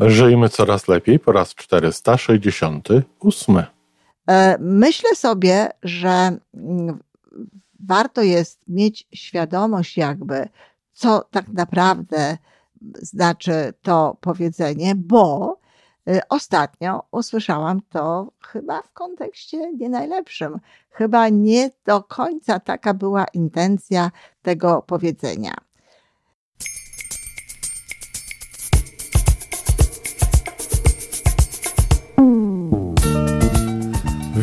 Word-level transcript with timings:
Żyjmy 0.00 0.48
coraz 0.48 0.88
lepiej 0.88 1.18
po 1.18 1.32
raz 1.32 1.54
468. 1.54 3.62
E, 4.28 4.56
myślę 4.60 5.14
sobie, 5.14 5.68
że 5.82 6.38
mm, 6.54 6.98
warto 7.80 8.22
jest 8.22 8.60
mieć 8.68 9.08
świadomość, 9.14 9.96
jakby, 9.96 10.48
co 10.92 11.24
tak 11.30 11.48
naprawdę 11.48 12.36
znaczy 12.94 13.72
to 13.82 14.16
powiedzenie, 14.20 14.94
bo 14.94 15.58
y, 16.08 16.20
ostatnio 16.28 17.02
usłyszałam 17.10 17.80
to 17.88 18.32
chyba 18.42 18.82
w 18.82 18.92
kontekście 18.92 19.72
nie 19.72 19.88
najlepszym. 19.88 20.58
Chyba 20.90 21.28
nie 21.28 21.70
do 21.84 22.02
końca 22.02 22.60
taka 22.60 22.94
była 22.94 23.24
intencja 23.34 24.10
tego 24.42 24.82
powiedzenia. 24.82 25.54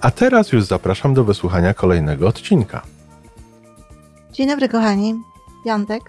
a 0.00 0.10
teraz 0.10 0.52
już 0.52 0.64
zapraszam 0.64 1.14
do 1.14 1.24
wysłuchania 1.24 1.74
kolejnego 1.74 2.28
odcinka. 2.28 2.82
Dzień 4.32 4.48
dobry, 4.48 4.68
kochani. 4.68 5.14
Piątek, 5.64 6.02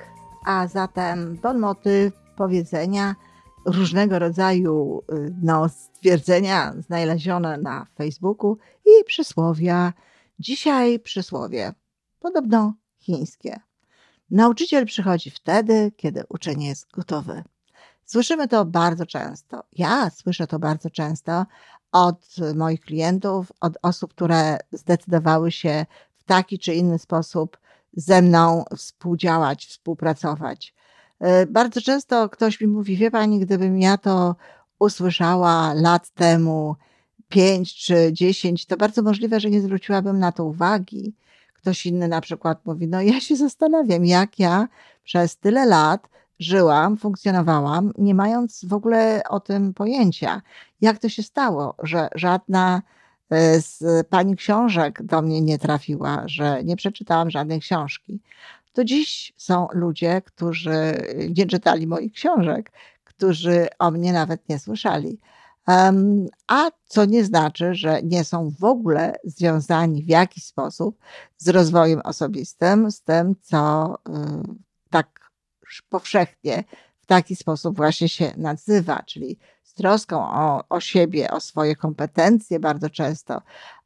a 0.45 0.67
zatem 0.67 1.37
bon 1.41 1.65
powiedzenia, 2.35 3.15
różnego 3.65 4.19
rodzaju 4.19 5.01
y, 5.13 5.35
no, 5.41 5.69
stwierdzenia 5.69 6.73
znalezione 6.79 7.57
na 7.57 7.85
Facebooku 7.95 8.57
i 8.85 9.03
przysłowia. 9.05 9.93
Dzisiaj 10.39 10.99
przysłowie, 10.99 11.73
podobno 12.19 12.73
chińskie. 12.99 13.59
Nauczyciel 14.31 14.85
przychodzi 14.85 15.31
wtedy, 15.31 15.91
kiedy 15.97 16.23
uczeń 16.29 16.63
jest 16.63 16.91
gotowy. 16.91 17.43
Słyszymy 18.05 18.47
to 18.47 18.65
bardzo 18.65 19.05
często. 19.05 19.63
Ja 19.73 20.09
słyszę 20.09 20.47
to 20.47 20.59
bardzo 20.59 20.89
często 20.89 21.45
od 21.91 22.35
moich 22.55 22.81
klientów, 22.81 23.51
od 23.61 23.77
osób, 23.81 24.13
które 24.13 24.57
zdecydowały 24.71 25.51
się 25.51 25.85
w 26.17 26.23
taki 26.23 26.59
czy 26.59 26.73
inny 26.73 26.99
sposób 26.99 27.57
ze 27.93 28.21
mną 28.21 28.63
współdziałać, 28.77 29.65
współpracować. 29.65 30.73
E, 31.19 31.45
bardzo 31.45 31.81
często 31.81 32.29
ktoś 32.29 32.61
mi 32.61 32.67
mówi, 32.67 32.97
wie 32.97 33.11
pani, 33.11 33.39
gdybym 33.39 33.81
ja 33.81 33.97
to 33.97 34.35
usłyszała 34.79 35.73
lat 35.73 36.09
temu, 36.09 36.75
pięć 37.29 37.75
czy 37.75 38.13
dziesięć, 38.13 38.65
to 38.65 38.77
bardzo 38.77 39.01
możliwe, 39.01 39.39
że 39.39 39.49
nie 39.49 39.61
zwróciłabym 39.61 40.19
na 40.19 40.31
to 40.31 40.45
uwagi. 40.45 41.13
Ktoś 41.53 41.85
inny 41.85 42.07
na 42.07 42.21
przykład 42.21 42.65
mówi, 42.65 42.87
no 42.87 43.01
ja 43.01 43.21
się 43.21 43.35
zastanawiam, 43.35 44.05
jak 44.05 44.39
ja 44.39 44.67
przez 45.03 45.37
tyle 45.37 45.65
lat 45.65 46.09
żyłam, 46.39 46.97
funkcjonowałam, 46.97 47.91
nie 47.97 48.15
mając 48.15 48.65
w 48.65 48.73
ogóle 48.73 49.21
o 49.29 49.39
tym 49.39 49.73
pojęcia. 49.73 50.41
Jak 50.81 50.99
to 50.99 51.09
się 51.09 51.23
stało, 51.23 51.75
że 51.83 52.09
żadna 52.15 52.81
e, 53.29 53.61
z 53.61 54.07
pani 54.07 54.35
książek 54.35 55.03
do 55.03 55.21
mnie 55.21 55.41
nie 55.41 55.59
trafiła, 55.59 56.23
że 56.25 56.63
nie 56.63 56.75
przeczytałam 56.75 57.29
żadnej 57.29 57.59
książki. 57.59 58.19
To 58.73 58.83
dziś 58.83 59.33
są 59.37 59.67
ludzie, 59.73 60.21
którzy 60.21 60.93
nie 61.37 61.45
czytali 61.45 61.87
moich 61.87 62.13
książek, 62.13 62.71
którzy 63.03 63.67
o 63.79 63.91
mnie 63.91 64.13
nawet 64.13 64.49
nie 64.49 64.59
słyszeli. 64.59 65.19
A 66.47 66.71
co 66.85 67.05
nie 67.05 67.25
znaczy, 67.25 67.75
że 67.75 68.01
nie 68.03 68.23
są 68.23 68.49
w 68.59 68.63
ogóle 68.63 69.15
związani 69.23 70.03
w 70.03 70.07
jakiś 70.07 70.43
sposób 70.43 70.97
z 71.37 71.49
rozwojem 71.49 72.01
osobistym, 72.03 72.91
z 72.91 73.01
tym, 73.01 73.35
co 73.41 73.93
y, 73.95 74.11
tak 74.89 75.28
powszechnie 75.89 76.63
w 77.01 77.05
taki 77.05 77.35
sposób 77.35 77.77
właśnie 77.77 78.09
się 78.09 78.33
nazywa, 78.37 79.03
czyli 79.03 79.39
z 79.63 79.73
troską 79.73 80.29
o, 80.31 80.63
o 80.69 80.79
siebie, 80.79 81.31
o 81.31 81.39
swoje 81.39 81.75
kompetencje 81.75 82.59
bardzo 82.59 82.89
często, 82.89 83.41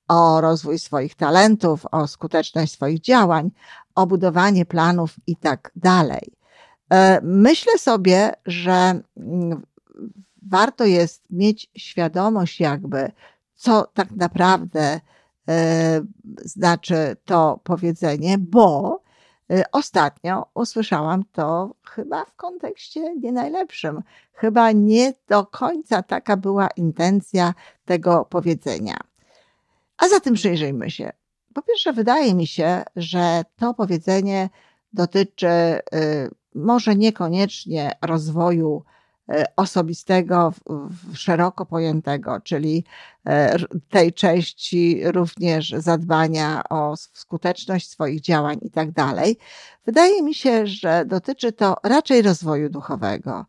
o 0.08 0.42
rozwój 0.42 0.80
swoich 0.80 1.16
talentów, 1.16 1.86
o 1.92 2.08
skuteczność 2.08 2.74
swoich 2.74 3.00
działań, 3.00 3.52
o 3.96 4.08
budowanie 4.08 4.66
planów 4.66 5.16
i 5.28 5.36
tak 5.36 5.72
dalej. 5.76 6.34
E, 6.90 7.20
myślę 7.24 7.78
sobie, 7.78 8.32
że 8.46 9.02
mm, 9.18 9.62
warto 10.42 10.86
jest 10.86 11.24
mieć 11.30 11.72
świadomość, 11.78 12.60
jakby, 12.60 13.12
co 13.56 13.88
tak 13.94 14.12
naprawdę 14.12 15.00
e, 15.50 16.02
znaczy 16.42 17.16
to 17.26 17.60
powiedzenie, 17.64 18.38
bo 18.38 19.03
ostatnio 19.72 20.46
usłyszałam 20.54 21.24
to 21.32 21.76
chyba 21.84 22.26
w 22.26 22.36
kontekście 22.36 23.16
nie 23.16 23.32
najlepszym. 23.32 24.04
Chyba 24.34 24.72
nie 24.72 25.14
do 25.28 25.46
końca 25.46 26.04
taka 26.04 26.38
była 26.38 26.68
intencja 26.68 27.54
tego 27.86 28.26
powiedzenia. 28.26 28.98
A 29.98 30.08
zatem 30.10 30.34
przyjrzyjmy 30.34 30.92
się. 30.92 31.12
Po 31.54 31.62
pierwsze, 31.62 31.94
wydaje 31.94 32.34
mi 32.34 32.48
się, 32.48 32.84
że 32.96 33.44
to 33.56 33.74
powiedzenie 33.74 34.50
dotyczy 34.94 35.48
y, 35.48 35.80
może 36.56 36.96
niekoniecznie 36.96 37.92
rozwoju 38.02 38.84
osobistego, 39.56 40.54
szeroko 41.14 41.66
pojętego, 41.66 42.42
czyli 42.42 42.84
e, 43.26 43.56
tej 43.90 44.14
części 44.14 45.02
również 45.04 45.70
zadbania 45.70 46.64
o 46.70 46.96
skuteczność 47.14 47.90
swoich 47.90 48.22
działań 48.22 48.58
i 48.62 48.72
tak 48.72 48.92
dalej. 48.92 49.38
Wydaje 49.86 50.24
mi 50.24 50.34
się, 50.34 50.68
że 50.68 51.06
dotyczy 51.06 51.52
to 51.52 51.76
raczej 51.84 52.22
rozwoju 52.22 52.70
duchowego, 52.70 53.46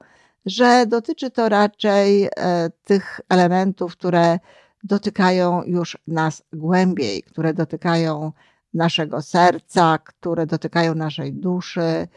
że 0.47 0.87
dotyczy 0.87 1.31
to 1.31 1.49
raczej 1.49 2.25
e, 2.25 2.71
tych 2.85 3.21
elementów, 3.29 3.93
które 3.93 4.39
dotykają 4.85 5.63
już 5.63 5.99
nas 6.07 6.43
głębiej, 6.53 7.23
które 7.23 7.55
dotykają 7.55 8.33
naszego 8.75 9.23
serca, 9.23 9.99
które 9.99 10.47
dotykają 10.47 10.95
naszej 10.95 11.33
duszy, 11.33 12.09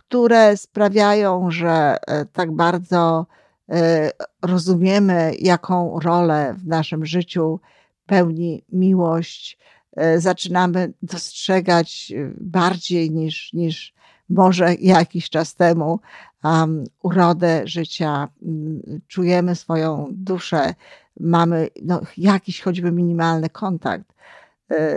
które 0.00 0.56
sprawiają, 0.56 1.50
że 1.50 1.96
e, 2.06 2.24
tak 2.24 2.52
bardzo 2.52 3.26
e, 3.68 4.10
rozumiemy, 4.42 5.32
jaką 5.38 6.00
rolę 6.00 6.54
w 6.58 6.66
naszym 6.66 7.06
życiu 7.06 7.60
pełni 8.06 8.62
miłość. 8.72 9.58
E, 9.96 10.20
zaczynamy 10.20 10.92
dostrzegać 11.02 12.12
bardziej 12.40 13.10
niż, 13.10 13.52
niż 13.52 13.94
może 14.28 14.74
jakiś 14.74 15.30
czas 15.30 15.54
temu 15.54 16.00
um, 16.44 16.84
urodę 17.02 17.62
życia. 17.64 18.28
Mm, 18.42 19.00
czujemy 19.08 19.54
swoją 19.54 20.08
duszę, 20.10 20.74
mamy 21.20 21.68
no, 21.82 22.00
jakiś 22.16 22.60
choćby 22.60 22.92
minimalny 22.92 23.50
kontakt 23.50 24.12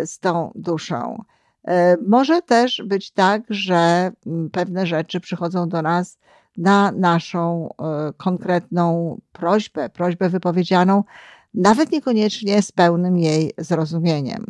z 0.05 0.19
tą 0.19 0.51
duszą. 0.55 1.23
E, 1.67 1.97
może 2.07 2.41
też 2.41 2.81
być 2.85 3.11
tak, 3.11 3.41
że 3.49 4.11
mm, 4.25 4.49
pewne 4.49 4.87
rzeczy 4.87 5.19
przychodzą 5.19 5.69
do 5.69 5.81
nas 5.81 6.17
na 6.57 6.91
naszą 6.91 7.69
e, 7.69 8.13
konkretną 8.17 9.17
prośbę, 9.31 9.89
prośbę 9.89 10.29
wypowiedzianą, 10.29 11.03
nawet 11.53 11.91
niekoniecznie 11.91 12.61
z 12.61 12.71
pełnym 12.71 13.17
jej 13.17 13.53
zrozumieniem. 13.57 14.45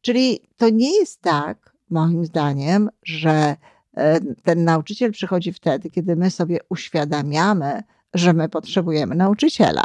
Czyli 0.00 0.40
to 0.56 0.70
nie 0.70 0.98
jest 0.98 1.22
tak, 1.22 1.72
moim 1.90 2.24
zdaniem, 2.24 2.90
że 3.02 3.56
e, 3.96 4.20
ten 4.20 4.64
nauczyciel 4.64 5.12
przychodzi 5.12 5.52
wtedy, 5.52 5.90
kiedy 5.90 6.16
my 6.16 6.30
sobie 6.30 6.58
uświadamiamy, 6.68 7.82
że 8.14 8.32
my 8.32 8.48
potrzebujemy 8.48 9.14
nauczyciela. 9.14 9.84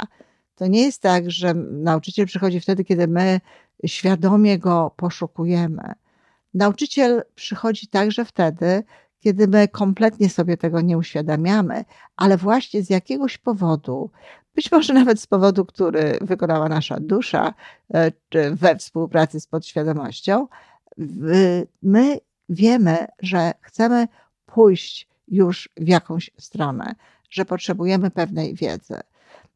To 0.56 0.68
nie 0.68 0.82
jest 0.82 1.02
tak, 1.02 1.32
że 1.32 1.54
nauczyciel 1.72 2.26
przychodzi 2.26 2.60
wtedy, 2.60 2.84
kiedy 2.84 3.08
my 3.08 3.40
świadomie 3.86 4.60
go 4.60 4.92
poszukujemy. 4.96 5.94
Nauczyciel 6.54 7.24
przychodzi 7.36 7.88
także 7.88 8.26
wtedy, 8.26 8.84
kiedy 9.20 9.48
my 9.48 9.68
kompletnie 9.68 10.30
sobie 10.30 10.58
tego 10.58 10.82
nie 10.82 10.98
uświadamiamy, 10.98 11.86
ale 12.16 12.38
właśnie 12.38 12.84
z 12.84 12.90
jakiegoś 12.90 13.38
powodu, 13.38 14.10
być 14.56 14.72
może 14.72 14.94
nawet 15.04 15.22
z 15.22 15.28
powodu, 15.28 15.66
który 15.66 16.18
wykonała 16.22 16.70
nasza 16.70 17.00
dusza, 17.00 17.54
e, 17.94 18.12
czy 18.30 18.56
we 18.56 18.76
współpracy 18.76 19.40
z 19.40 19.48
podświadomością, 19.48 20.48
my 21.82 22.20
wiemy, 22.50 23.08
że 23.22 23.52
chcemy 23.62 24.08
pójść 24.46 25.08
już 25.28 25.70
w 25.78 25.88
jakąś 25.88 26.32
stronę, 26.38 26.96
że 27.30 27.46
potrzebujemy 27.46 28.12
pewnej 28.12 28.56
wiedzy. 28.56 29.00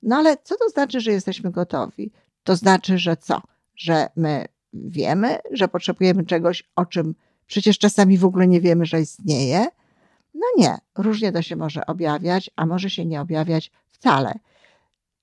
No 0.04 0.16
ale 0.16 0.38
co 0.38 0.56
to 0.56 0.70
znaczy, 0.70 1.02
że 1.02 1.12
jesteśmy 1.12 1.52
gotowi? 1.52 2.12
To 2.44 2.56
znaczy, 2.56 2.98
że 2.98 3.18
co? 3.18 3.42
Że 3.76 4.10
my 4.16 4.46
wiemy, 4.74 5.38
że 5.52 5.68
potrzebujemy 5.68 6.26
czegoś, 6.26 6.64
o 6.76 6.86
czym 6.86 7.16
przecież 7.48 7.78
czasami 7.78 8.18
w 8.18 8.26
ogóle 8.26 8.48
nie 8.48 8.62
wiemy, 8.62 8.86
że 8.86 9.02
istnieje. 9.02 9.68
No 10.34 10.48
nie, 10.58 10.78
różnie 10.98 11.32
to 11.32 11.42
się 11.42 11.56
może 11.56 11.86
objawiać, 11.86 12.50
a 12.56 12.66
może 12.66 12.90
się 12.90 13.06
nie 13.06 13.22
objawiać 13.22 13.72
wcale. 13.90 14.34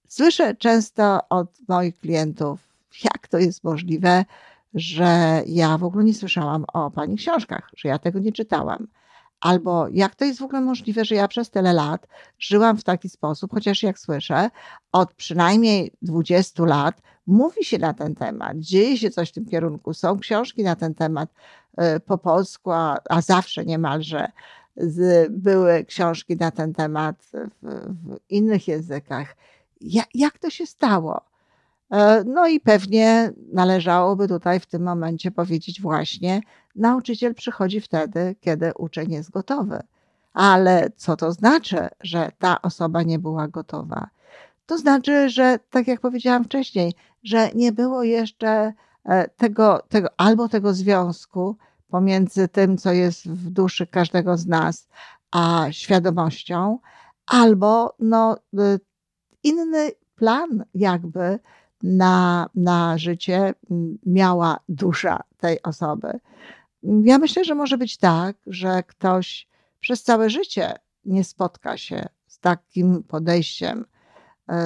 Słyszę 0.09 0.55
często 0.55 1.29
od 1.29 1.49
moich 1.69 1.99
klientów, 1.99 2.61
jak 3.05 3.29
to 3.29 3.39
jest 3.39 3.65
możliwe, 3.65 4.25
że 4.75 5.43
ja 5.47 5.79
w 5.79 5.85
ogóle 5.85 6.05
nie 6.05 6.15
słyszałam 6.15 6.65
o 6.73 6.91
Pani 6.91 7.17
książkach, 7.17 7.71
że 7.77 7.89
ja 7.89 7.99
tego 7.99 8.19
nie 8.19 8.33
czytałam. 8.33 8.87
Albo 9.41 9.89
jak 9.89 10.15
to 10.15 10.25
jest 10.25 10.41
w 10.41 10.43
ogóle 10.43 10.61
możliwe, 10.61 11.05
że 11.05 11.15
ja 11.15 11.29
przez 11.29 11.51
tyle 11.51 11.73
lat 11.73 12.07
żyłam 12.39 12.77
w 12.77 12.85
taki 12.85 13.09
sposób, 13.09 13.51
chociaż 13.51 13.83
jak 13.83 13.99
słyszę, 13.99 14.51
od 14.93 15.15
przynajmniej 15.15 15.93
20 16.03 16.65
lat 16.65 17.03
mówi 17.27 17.65
się 17.65 17.79
na 17.79 17.95
ten 17.95 18.15
temat, 18.15 18.59
dzieje 18.59 18.99
się 18.99 19.11
coś 19.11 19.29
w 19.29 19.33
tym 19.33 19.47
kierunku, 19.47 19.95
są 19.95 20.19
książki 20.19 20.63
na 20.63 20.77
ten 20.77 20.95
temat 20.95 21.31
y, 21.97 22.01
po 22.01 22.19
polsku, 22.19 22.71
a, 22.71 22.99
a 23.11 23.21
zawsze 23.21 23.65
niemalże 23.65 24.29
z, 24.77 25.29
były 25.33 25.85
książki 25.85 26.37
na 26.37 26.51
ten 26.51 26.73
temat 26.73 27.17
w, 27.23 27.49
w 27.63 28.19
innych 28.29 28.69
językach. 28.69 29.37
Ja, 29.81 30.03
jak 30.15 30.39
to 30.39 30.51
się 30.51 30.67
stało? 30.67 31.21
E, 31.91 32.25
no 32.25 32.47
i 32.47 32.61
pewnie 32.61 33.33
należałoby 33.53 34.29
tutaj 34.29 34.61
w 34.61 34.67
tym 34.67 34.83
momencie 34.83 35.31
powiedzieć 35.31 35.81
właśnie, 35.81 36.41
nauczyciel 36.77 37.35
przychodzi 37.35 37.81
wtedy, 37.81 38.37
kiedy 38.41 38.73
uczeń 38.79 39.13
jest 39.13 39.31
gotowy. 39.31 39.81
Ale 40.33 40.91
co 40.97 41.17
to 41.17 41.33
znaczy, 41.33 41.89
że 42.01 42.33
ta 42.39 42.63
osoba 42.63 43.03
nie 43.03 43.19
była 43.19 43.49
gotowa? 43.49 44.09
To 44.67 44.79
znaczy, 44.79 45.31
że 45.31 45.59
tak 45.71 45.89
jak 45.89 46.01
powiedziałam 46.01 46.45
wcześniej, 46.45 46.95
że 47.23 47.51
nie 47.55 47.73
było 47.73 48.03
jeszcze 48.03 48.73
e, 49.05 49.29
tego, 49.29 49.83
tego 49.89 50.09
albo 50.17 50.49
tego 50.49 50.75
związku 50.75 51.57
pomiędzy 51.89 52.49
tym, 52.49 52.79
co 52.79 52.93
jest 52.93 53.29
w 53.29 53.51
duszy 53.51 53.87
każdego 53.87 54.37
z 54.37 54.47
nas, 54.47 54.89
a 55.31 55.67
świadomością, 55.71 56.79
albo 57.27 57.95
no, 57.99 58.37
y, 58.55 58.81
inny 59.43 59.91
plan, 60.15 60.65
jakby 60.75 61.39
na, 61.83 62.49
na 62.55 62.99
życie 62.99 63.55
miała 64.07 64.61
dusza 64.69 65.21
tej 65.37 65.63
osoby. 65.63 66.21
Ja 66.83 67.19
myślę, 67.19 67.45
że 67.45 67.55
może 67.55 67.79
być 67.79 67.97
tak, 67.97 68.37
że 68.47 68.83
ktoś 68.83 69.49
przez 69.81 70.03
całe 70.03 70.31
życie 70.31 70.75
nie 71.05 71.25
spotka 71.25 71.77
się 71.77 72.09
z 72.27 72.39
takim 72.39 73.03
podejściem 73.03 73.85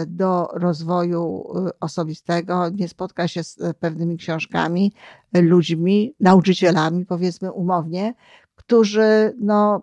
do 0.07 0.49
rozwoju 0.53 1.45
e, 1.67 1.71
osobistego, 1.81 2.69
nie 2.69 2.89
spotka 2.89 3.29
się 3.29 3.45
z 3.45 3.61
e, 3.61 3.75
pewnymi 3.75 4.17
książkami, 4.17 4.93
ludźmi, 5.35 6.15
nauczycielami, 6.21 7.07
powiedzmy 7.07 7.53
umownie, 7.53 8.15
którzy 8.55 9.35
no, 9.41 9.83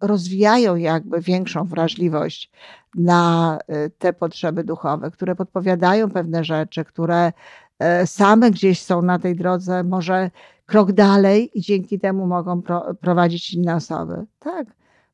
rozwijają 0.00 0.76
jakby 0.76 1.20
większą 1.20 1.64
wrażliwość 1.64 2.50
na 2.94 3.58
te 3.98 4.12
potrzeby 4.12 4.64
duchowe, 4.64 5.10
które 5.10 5.34
podpowiadają 5.34 6.10
pewne 6.10 6.44
rzeczy, 6.44 6.84
które 6.84 7.32
e, 7.78 8.06
same 8.06 8.50
gdzieś 8.50 8.82
są 8.82 9.02
na 9.02 9.18
tej 9.18 9.36
drodze, 9.36 9.84
może 9.84 10.30
krok 10.66 10.92
dalej 10.92 11.50
i 11.58 11.60
dzięki 11.60 12.00
temu 12.00 12.26
mogą 12.26 12.62
pro, 12.62 12.94
prowadzić 12.94 13.54
inne 13.54 13.74
osoby. 13.74 14.26
Tak, 14.38 14.66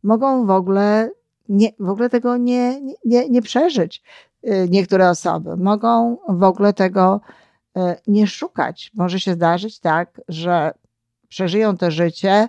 mogą 0.02 0.46
w 0.46 0.50
ogóle, 0.50 1.10
nie, 1.48 1.68
w 1.78 1.88
ogóle 1.88 2.10
tego 2.10 2.36
nie, 2.36 2.80
nie, 3.04 3.28
nie 3.28 3.42
przeżyć 3.42 4.02
y, 4.44 4.68
niektóre 4.70 5.10
osoby. 5.10 5.56
Mogą 5.56 6.16
w 6.28 6.42
ogóle 6.42 6.72
tego 6.72 7.20
y, 7.76 7.80
nie 8.06 8.26
szukać. 8.26 8.90
Może 8.94 9.20
się 9.20 9.32
zdarzyć 9.32 9.80
tak, 9.80 10.20
że 10.28 10.72
przeżyją 11.28 11.76
to 11.76 11.90
życie 11.90 12.48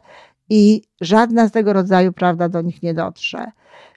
i 0.49 0.81
żadna 1.01 1.47
z 1.47 1.51
tego 1.51 1.73
rodzaju 1.73 2.13
prawda 2.13 2.49
do 2.49 2.61
nich 2.61 2.83
nie 2.83 2.93
dotrze. 2.93 3.51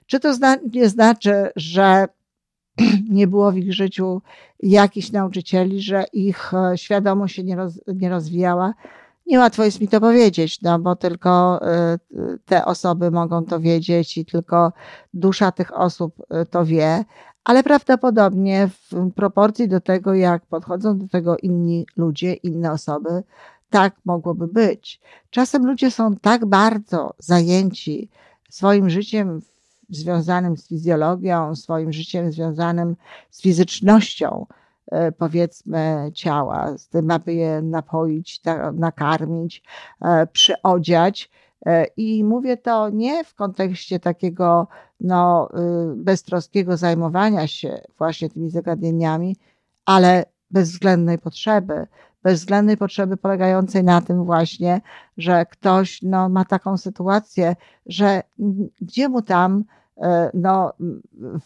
Czy 0.05 0.19
to 0.19 0.33
zna, 0.33 0.57
nie 0.73 0.89
znaczy, 0.89 1.51
że 1.55 2.07
nie 3.09 3.27
było 3.27 3.51
w 3.51 3.57
ich 3.57 3.73
życiu 3.73 4.21
jakichś 4.59 5.11
nauczycieli, 5.11 5.81
że 5.81 6.03
ich 6.13 6.53
e, 6.53 6.77
świadomość 6.77 7.35
się 7.35 7.43
nie, 7.43 7.55
roz, 7.55 7.81
nie 7.87 8.09
rozwijała? 8.09 8.73
Niełatwo 9.29 9.63
jest 9.63 9.81
mi 9.81 9.87
to 9.87 10.01
powiedzieć, 10.01 10.61
no 10.61 10.79
bo 10.79 10.95
tylko 10.95 11.59
e, 11.67 11.97
te 12.45 12.65
osoby 12.65 13.11
mogą 13.11 13.45
to 13.45 13.59
wiedzieć 13.59 14.17
i 14.17 14.25
tylko 14.25 14.73
dusza 15.13 15.51
tych 15.51 15.77
osób 15.77 16.15
e, 16.29 16.45
to 16.45 16.65
wie, 16.65 17.05
ale 17.43 17.63
prawdopodobnie 17.63 18.69
w 18.91 19.11
proporcji 19.11 19.67
do 19.67 19.81
tego, 19.81 20.13
jak 20.13 20.45
podchodzą 20.45 20.97
do 20.97 21.07
tego 21.07 21.37
inni 21.37 21.85
ludzie, 21.97 22.33
inne 22.33 22.71
osoby, 22.71 23.23
tak 23.69 23.95
mogłoby 24.05 24.47
być. 24.47 25.01
Czasem 25.29 25.65
ludzie 25.65 25.91
są 25.91 26.15
tak 26.15 26.45
bardzo 26.45 27.13
zajęci 27.19 28.09
swoim 28.49 28.89
życiem 28.89 29.41
związanym 29.89 30.57
z 30.57 30.67
fizjologią, 30.67 31.55
swoim 31.55 31.93
życiem 31.93 32.31
związanym 32.31 32.95
z 33.29 33.41
fizycznością, 33.41 34.45
powiedzmy, 35.17 36.11
ciała, 36.13 36.77
z 36.77 36.87
tym, 36.87 37.11
aby 37.11 37.33
je 37.33 37.61
napoić, 37.61 38.41
nakarmić, 38.73 39.63
e, 40.01 40.27
przyodziać. 40.27 41.29
E, 41.65 41.85
I 41.97 42.23
mówię 42.23 42.57
to 42.57 42.89
nie 42.89 43.23
w 43.23 43.35
kontekście 43.35 43.99
takiego 43.99 44.67
no, 44.99 45.49
y, 45.91 45.95
beztroskiego 45.95 46.77
zajmowania 46.77 47.47
się 47.47 47.81
właśnie 47.97 48.29
tymi 48.29 48.49
zagadnieniami, 48.49 49.35
ale 49.85 50.25
bezwzględnej 50.51 51.17
potrzeby, 51.17 51.87
bezwzględnej 52.23 52.77
potrzeby 52.77 53.17
polegającej 53.17 53.83
na 53.83 54.01
tym 54.01 54.25
właśnie, 54.25 54.81
że 55.17 55.45
ktoś 55.45 56.01
no, 56.01 56.29
ma 56.29 56.45
taką 56.45 56.77
sytuację, 56.77 57.55
że 57.85 58.23
gdzie 58.81 59.09
mu 59.09 59.21
tam 59.21 59.63
e, 59.97 60.31
no, 60.33 60.73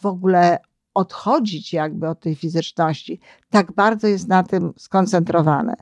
w 0.00 0.06
ogóle 0.06 0.58
odchodzić 0.94 1.72
jakby 1.72 2.08
od 2.08 2.20
tej 2.20 2.34
fizyczności, 2.34 3.20
tak 3.50 3.72
bardzo 3.72 4.06
jest 4.06 4.28
na 4.28 4.42
tym 4.42 4.72
skoncentrowany. 4.76 5.74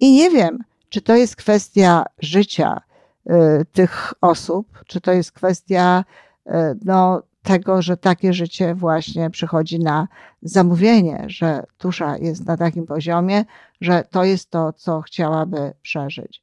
I 0.00 0.12
nie 0.12 0.30
wiem, 0.30 0.58
czy 0.88 1.00
to 1.00 1.16
jest 1.16 1.36
kwestia 1.36 2.04
życia 2.18 2.80
y, 3.26 3.32
tych 3.72 4.14
osób, 4.20 4.82
czy 4.86 5.00
to 5.00 5.12
jest 5.12 5.32
kwestia 5.32 6.04
y, 6.46 6.50
no, 6.84 7.22
tego, 7.42 7.82
że 7.82 7.96
takie 7.96 8.32
życie 8.32 8.74
właśnie 8.74 9.30
przychodzi 9.30 9.78
na 9.78 10.08
zamówienie, 10.42 11.24
że 11.26 11.62
dusza 11.80 12.18
jest 12.18 12.46
na 12.46 12.56
takim 12.56 12.86
poziomie, 12.86 13.44
że 13.80 14.04
to 14.10 14.24
jest 14.24 14.50
to, 14.50 14.72
co 14.72 15.00
chciałaby 15.00 15.72
przeżyć. 15.82 16.42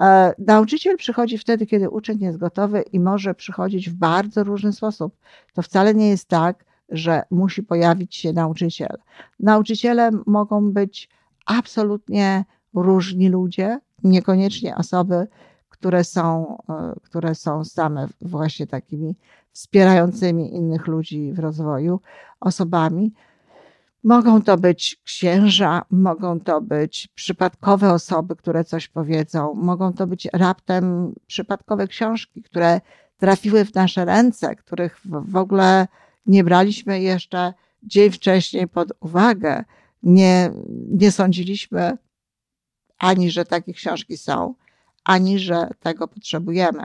E, 0.00 0.34
nauczyciel 0.38 0.96
przychodzi 0.96 1.38
wtedy, 1.38 1.66
kiedy 1.66 1.90
uczeń 1.90 2.20
jest 2.20 2.38
gotowy 2.38 2.82
i 2.92 3.00
może 3.00 3.34
przychodzić 3.34 3.90
w 3.90 3.94
bardzo 3.94 4.44
różny 4.44 4.72
sposób. 4.72 5.16
To 5.54 5.62
wcale 5.62 5.94
nie 5.94 6.08
jest 6.08 6.28
tak, 6.28 6.64
że 6.88 7.22
musi 7.30 7.62
pojawić 7.62 8.16
się 8.16 8.32
nauczyciel. 8.32 8.98
Nauczyciele 9.40 10.10
mogą 10.26 10.72
być 10.72 11.08
absolutnie 11.46 12.44
różni 12.74 13.28
ludzie, 13.28 13.80
niekoniecznie 14.04 14.76
osoby, 14.76 15.26
które 15.68 16.04
są, 16.04 16.56
e, 16.68 16.94
które 17.02 17.34
są 17.34 17.64
same 17.64 18.08
właśnie 18.20 18.66
takimi 18.66 19.16
wspierającymi 19.52 20.54
innych 20.54 20.86
ludzi 20.86 21.32
w 21.32 21.38
rozwoju 21.38 22.00
osobami. 22.40 23.12
Mogą 24.04 24.42
to 24.42 24.56
być 24.56 25.00
księża, 25.04 25.82
mogą 25.90 26.40
to 26.40 26.60
być 26.60 27.08
przypadkowe 27.14 27.92
osoby, 27.92 28.36
które 28.36 28.64
coś 28.64 28.88
powiedzą, 28.88 29.54
mogą 29.54 29.92
to 29.92 30.06
być 30.06 30.28
raptem 30.32 31.14
przypadkowe 31.26 31.88
książki, 31.88 32.42
które 32.42 32.80
trafiły 33.16 33.64
w 33.64 33.74
nasze 33.74 34.04
ręce, 34.04 34.56
których 34.56 35.00
w 35.04 35.36
ogóle 35.36 35.86
nie 36.28 36.44
braliśmy 36.44 37.00
jeszcze 37.00 37.54
dzień 37.82 38.10
wcześniej 38.10 38.68
pod 38.68 38.92
uwagę. 39.00 39.64
Nie, 40.02 40.50
nie 40.90 41.12
sądziliśmy 41.12 41.98
ani, 42.98 43.30
że 43.30 43.44
takie 43.44 43.72
książki 43.72 44.16
są, 44.16 44.54
ani 45.04 45.38
że 45.38 45.68
tego 45.80 46.08
potrzebujemy. 46.08 46.84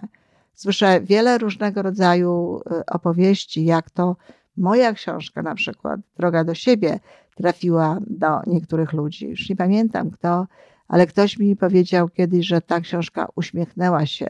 Słyszę 0.54 1.02
wiele 1.02 1.38
różnego 1.38 1.82
rodzaju 1.82 2.62
y, 2.72 2.86
opowieści, 2.86 3.66
jak 3.66 3.90
to 3.90 4.16
moja 4.58 4.94
książka, 4.94 5.42
na 5.42 5.56
przykład 5.56 6.00
Droga 6.18 6.44
do 6.44 6.56
siebie, 6.56 7.00
trafiła 7.36 7.98
do 8.08 8.42
niektórych 8.48 8.94
ludzi. 8.94 9.28
Już 9.28 9.50
nie 9.50 9.56
pamiętam 9.56 10.12
kto, 10.12 10.48
ale 10.88 11.08
ktoś 11.08 11.38
mi 11.38 11.56
powiedział 11.56 12.10
kiedyś, 12.10 12.48
że 12.48 12.62
ta 12.62 12.82
książka 12.82 13.28
uśmiechnęła 13.36 14.06
się 14.06 14.28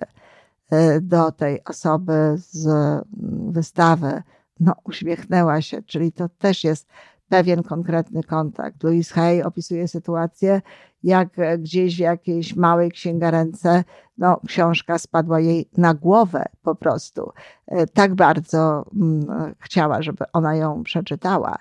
y, 0.73 1.01
do 1.01 1.31
tej 1.31 1.63
osoby 1.63 2.13
z 2.35 2.67
mm, 2.67 3.03
wystawy. 3.51 4.23
No, 4.59 4.73
uśmiechnęła 4.83 5.61
się, 5.61 5.81
czyli 5.81 6.11
to 6.11 6.29
też 6.29 6.63
jest 6.63 6.87
pewien 7.29 7.63
konkretny 7.63 8.23
kontakt. 8.23 8.83
Louis 8.83 9.11
Hay 9.11 9.43
opisuje 9.43 9.87
sytuację, 9.87 10.61
jak 11.03 11.29
gdzieś 11.59 11.95
w 11.95 11.99
jakiejś 11.99 12.55
małej 12.55 12.91
księgarence 12.91 13.83
no, 14.17 14.39
książka 14.47 14.97
spadła 14.97 15.39
jej 15.39 15.69
na 15.77 15.93
głowę 15.93 16.45
po 16.63 16.75
prostu. 16.75 17.31
E, 17.67 17.87
tak 17.87 18.15
bardzo 18.15 18.85
mm, 18.95 19.55
chciała, 19.59 20.01
żeby 20.01 20.25
ona 20.33 20.55
ją 20.55 20.83
przeczytała. 20.83 21.57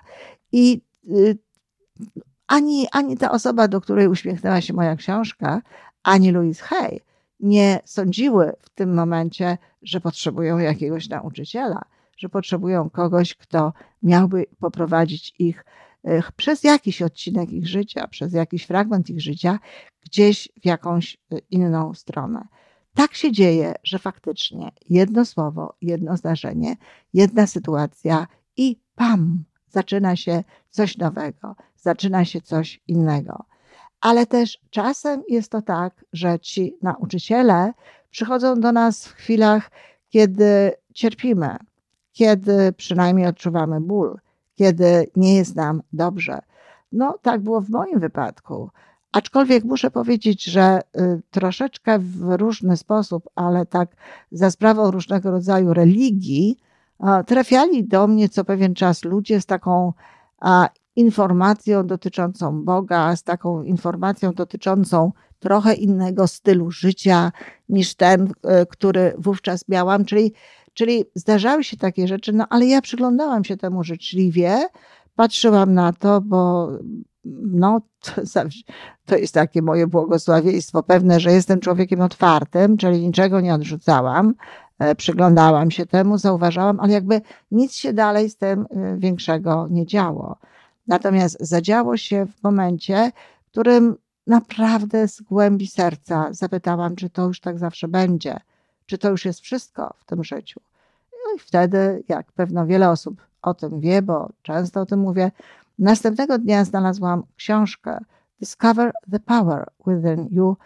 I 0.51 0.81
y, 1.09 1.37
ani, 2.47 2.87
ani 2.91 3.17
ta 3.17 3.31
osoba, 3.31 3.67
do 3.67 3.81
której 3.81 4.07
uśmiechnęła 4.07 4.61
się 4.61 4.73
moja 4.73 4.95
książka, 4.95 5.61
ani 6.03 6.31
Louise 6.31 6.63
Hay 6.63 6.99
nie 7.39 7.79
sądziły 7.85 8.53
w 8.61 8.69
tym 8.69 8.93
momencie, 8.93 9.57
że 9.81 10.01
potrzebują 10.01 10.57
jakiegoś 10.57 11.09
nauczyciela, 11.09 11.81
że 12.17 12.29
potrzebują 12.29 12.89
kogoś, 12.89 13.35
kto 13.35 13.73
miałby 14.03 14.45
poprowadzić 14.59 15.35
ich 15.39 15.65
przez 16.37 16.63
jakiś 16.63 17.01
odcinek 17.01 17.51
ich 17.51 17.67
życia, 17.67 18.07
przez 18.07 18.33
jakiś 18.33 18.63
fragment 18.63 19.09
ich 19.09 19.21
życia, 19.21 19.59
gdzieś 20.05 20.49
w 20.61 20.65
jakąś 20.65 21.17
y, 21.33 21.41
inną 21.49 21.93
stronę. 21.93 22.47
Tak 22.93 23.13
się 23.13 23.31
dzieje, 23.31 23.73
że 23.83 23.99
faktycznie 23.99 24.71
jedno 24.89 25.25
słowo, 25.25 25.75
jedno 25.81 26.17
zdarzenie, 26.17 26.75
jedna 27.13 27.47
sytuacja 27.47 28.27
i 28.57 28.79
pam, 28.95 29.43
zaczyna 29.69 30.15
się 30.15 30.43
coś 30.69 30.97
nowego, 30.97 31.55
zaczyna 31.75 32.25
się 32.25 32.41
coś 32.41 32.81
innego. 32.87 33.45
Ale 34.01 34.25
też 34.25 34.59
czasem 34.69 35.23
jest 35.29 35.51
to 35.51 35.61
tak, 35.61 36.05
że 36.13 36.39
ci 36.39 36.77
nauczyciele 36.81 37.73
przychodzą 38.09 38.59
do 38.59 38.71
nas 38.71 39.07
w 39.07 39.13
chwilach, 39.13 39.71
kiedy 40.09 40.71
cierpimy, 40.93 41.57
kiedy 42.13 42.73
przynajmniej 42.77 43.27
odczuwamy 43.27 43.81
ból, 43.81 44.19
kiedy 44.55 45.07
nie 45.15 45.35
jest 45.35 45.55
nam 45.55 45.81
dobrze. 45.93 46.39
No, 46.91 47.17
tak 47.21 47.41
było 47.41 47.61
w 47.61 47.69
moim 47.69 47.99
wypadku. 47.99 48.69
Aczkolwiek 49.11 49.63
muszę 49.63 49.91
powiedzieć, 49.91 50.43
że 50.43 50.79
y, 50.97 51.21
troszeczkę 51.31 51.99
w 51.99 52.37
różny 52.37 52.77
sposób, 52.77 53.29
ale 53.35 53.65
tak 53.65 53.95
za 54.31 54.51
sprawą 54.51 54.91
różnego 54.91 55.31
rodzaju 55.31 55.73
religii, 55.73 56.57
trafiali 57.27 57.83
do 57.83 58.07
mnie 58.07 58.29
co 58.29 58.43
pewien 58.45 58.75
czas 58.75 59.03
ludzie 59.03 59.41
z 59.41 59.45
taką 59.45 59.93
informacją 60.95 61.87
dotyczącą 61.87 62.63
Boga, 62.63 63.15
z 63.15 63.23
taką 63.23 63.63
informacją 63.63 64.33
dotyczącą 64.33 65.11
trochę 65.39 65.73
innego 65.73 66.27
stylu 66.27 66.71
życia 66.71 67.31
niż 67.69 67.95
ten, 67.95 68.27
y, 68.27 68.65
który 68.69 69.13
wówczas 69.17 69.67
miałam, 69.69 70.05
czyli, 70.05 70.33
czyli 70.73 71.05
zdarzały 71.15 71.63
się 71.63 71.77
takie 71.77 72.07
rzeczy, 72.07 72.33
no 72.33 72.45
ale 72.49 72.65
ja 72.65 72.81
przyglądałam 72.81 73.43
się 73.43 73.57
temu 73.57 73.83
życzliwie, 73.83 74.67
patrzyłam 75.15 75.73
na 75.73 75.93
to, 75.93 76.21
bo 76.21 76.69
no, 77.43 77.81
to, 77.99 78.21
to 79.05 79.17
jest 79.17 79.33
takie 79.33 79.61
moje 79.61 79.87
błogosławieństwo 79.87 80.83
pewne, 80.83 81.19
że 81.19 81.31
jestem 81.31 81.59
człowiekiem 81.59 82.01
otwartym, 82.01 82.77
czyli 82.77 83.07
niczego 83.07 83.41
nie 83.41 83.53
odrzucałam, 83.53 84.33
e, 84.79 84.95
przyglądałam 84.95 85.71
się 85.71 85.85
temu, 85.85 86.17
zauważałam, 86.17 86.79
ale 86.79 86.93
jakby 86.93 87.21
nic 87.51 87.73
się 87.73 87.93
dalej 87.93 88.29
z 88.29 88.37
tym 88.37 88.65
e, 88.69 88.97
większego 88.97 89.67
nie 89.71 89.85
działo. 89.85 90.37
Natomiast 90.87 91.37
zadziało 91.39 91.97
się 91.97 92.25
w 92.25 92.43
momencie, 92.43 93.11
w 93.47 93.51
którym 93.51 93.95
naprawdę 94.27 95.07
z 95.07 95.21
głębi 95.21 95.67
serca 95.67 96.27
zapytałam, 96.31 96.95
czy 96.95 97.09
to 97.09 97.27
już 97.27 97.39
tak 97.39 97.59
zawsze 97.59 97.87
będzie, 97.87 98.39
czy 98.85 98.97
to 98.97 99.09
już 99.09 99.25
jest 99.25 99.39
wszystko 99.39 99.93
w 99.97 100.05
tym 100.05 100.23
życiu. 100.23 100.59
No 101.11 101.35
i 101.35 101.39
wtedy, 101.39 102.03
jak 102.07 102.31
pewno 102.31 102.65
wiele 102.65 102.89
osób 102.89 103.21
o 103.41 103.53
tym 103.53 103.79
wie, 103.79 104.01
bo 104.01 104.29
często 104.41 104.81
o 104.81 104.85
tym 104.85 104.99
mówię, 104.99 105.31
Następnego 105.79 106.37
dnia 106.37 106.65
znalazłam 106.65 107.23
książkę 107.35 107.99
Discover 108.39 108.91
the 109.11 109.19
Power 109.19 109.67
Within 109.87 110.27
You 110.31 110.57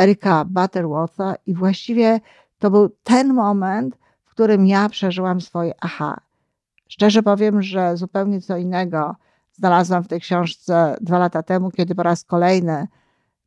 Erika 0.00 0.44
Butterwortha 0.44 1.34
i 1.46 1.54
właściwie 1.54 2.20
to 2.58 2.70
był 2.70 2.88
ten 3.02 3.34
moment, 3.34 3.96
w 4.24 4.30
którym 4.30 4.66
ja 4.66 4.88
przeżyłam 4.88 5.40
swoje 5.40 5.72
aha. 5.80 6.20
Szczerze 6.88 7.22
powiem, 7.22 7.62
że 7.62 7.96
zupełnie 7.96 8.40
co 8.40 8.56
innego 8.56 9.16
znalazłam 9.52 10.04
w 10.04 10.08
tej 10.08 10.20
książce 10.20 10.96
dwa 11.00 11.18
lata 11.18 11.42
temu, 11.42 11.70
kiedy 11.70 11.94
po 11.94 12.02
raz 12.02 12.24
kolejny 12.24 12.88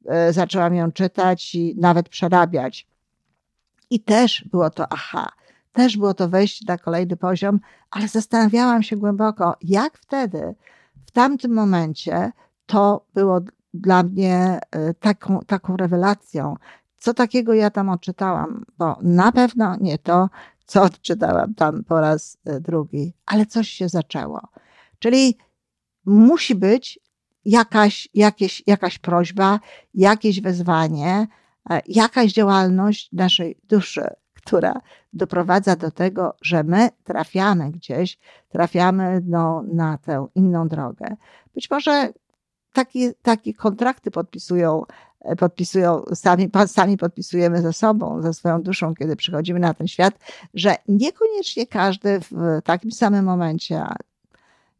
e, 0.06 0.34
zaczęłam 0.34 0.76
ją 0.76 0.92
czytać 0.92 1.56
i 1.56 1.76
nawet 1.78 2.10
przerabiać. 2.10 2.88
I 3.90 4.00
też 4.00 4.46
było 4.52 4.70
to 4.70 4.86
aha. 4.90 5.32
Też 5.74 5.98
było 5.98 6.14
to 6.14 6.30
wejście 6.30 6.66
na 6.68 6.78
kolejny 6.78 7.18
poziom, 7.18 7.60
ale 7.92 8.08
zastanawiałam 8.08 8.84
się 8.84 8.98
głęboko, 8.98 9.56
jak 9.62 9.98
wtedy 9.98 10.56
tamtym 11.16 11.54
momencie 11.54 12.32
to 12.66 13.06
było 13.14 13.42
dla 13.74 14.04
mnie 14.04 14.60
e, 14.72 14.94
taką, 14.94 15.40
taką 15.48 15.78
rewelacją. 15.78 16.56
Co 16.98 17.14
takiego 17.14 17.54
ja 17.54 17.70
tam 17.70 17.90
odczytałam, 17.90 18.66
bo 18.78 18.98
na 19.02 19.32
pewno 19.32 19.76
nie 19.82 19.98
to, 19.98 20.30
co 20.66 20.82
odczytałam 20.84 21.54
tam 21.54 21.84
po 21.84 22.02
raz 22.02 22.38
e, 22.46 22.60
drugi, 22.60 23.14
ale 23.26 23.46
coś 23.46 23.70
się 23.70 23.90
zaczęło. 23.90 24.42
Czyli 25.00 25.38
musi 26.06 26.56
być 26.56 27.00
jakaś, 27.46 28.10
jakieś, 28.14 28.64
jakaś 28.68 29.00
prośba, 29.00 29.60
jakieś 29.94 30.42
wezwanie, 30.42 31.28
jakaś 31.88 32.34
działalność 32.34 33.10
naszej 33.12 33.58
duszy, 33.64 34.08
która 34.34 34.82
doprowadza 35.14 35.76
do 35.76 35.92
tego, 35.92 36.36
że 36.42 36.64
my 36.64 36.90
trafiamy 37.04 37.72
gdzieś, 37.72 38.20
trafiamy 38.50 39.22
no, 39.26 39.64
na 39.74 39.98
tę 39.98 40.28
inną 40.36 40.68
drogę. 40.68 41.16
Być 41.54 41.72
może 41.72 42.14
takie, 42.74 43.14
takie 43.14 43.54
kontrakty 43.54 44.12
podpisują, 44.12 44.84
podpisują 45.38 46.04
sami, 46.14 46.50
sami 46.68 46.98
podpisujemy 46.98 47.62
ze 47.62 47.74
sobą, 47.74 48.22
ze 48.22 48.34
swoją 48.34 48.62
duszą, 48.62 48.96
kiedy 48.96 49.16
przychodzimy 49.16 49.60
na 49.60 49.74
ten 49.74 49.88
świat, 49.88 50.14
że 50.54 50.76
niekoniecznie 50.88 51.68
każdy 51.68 52.20
w 52.20 52.62
takim 52.64 52.92
samym 52.92 53.26
momencie, 53.26 53.84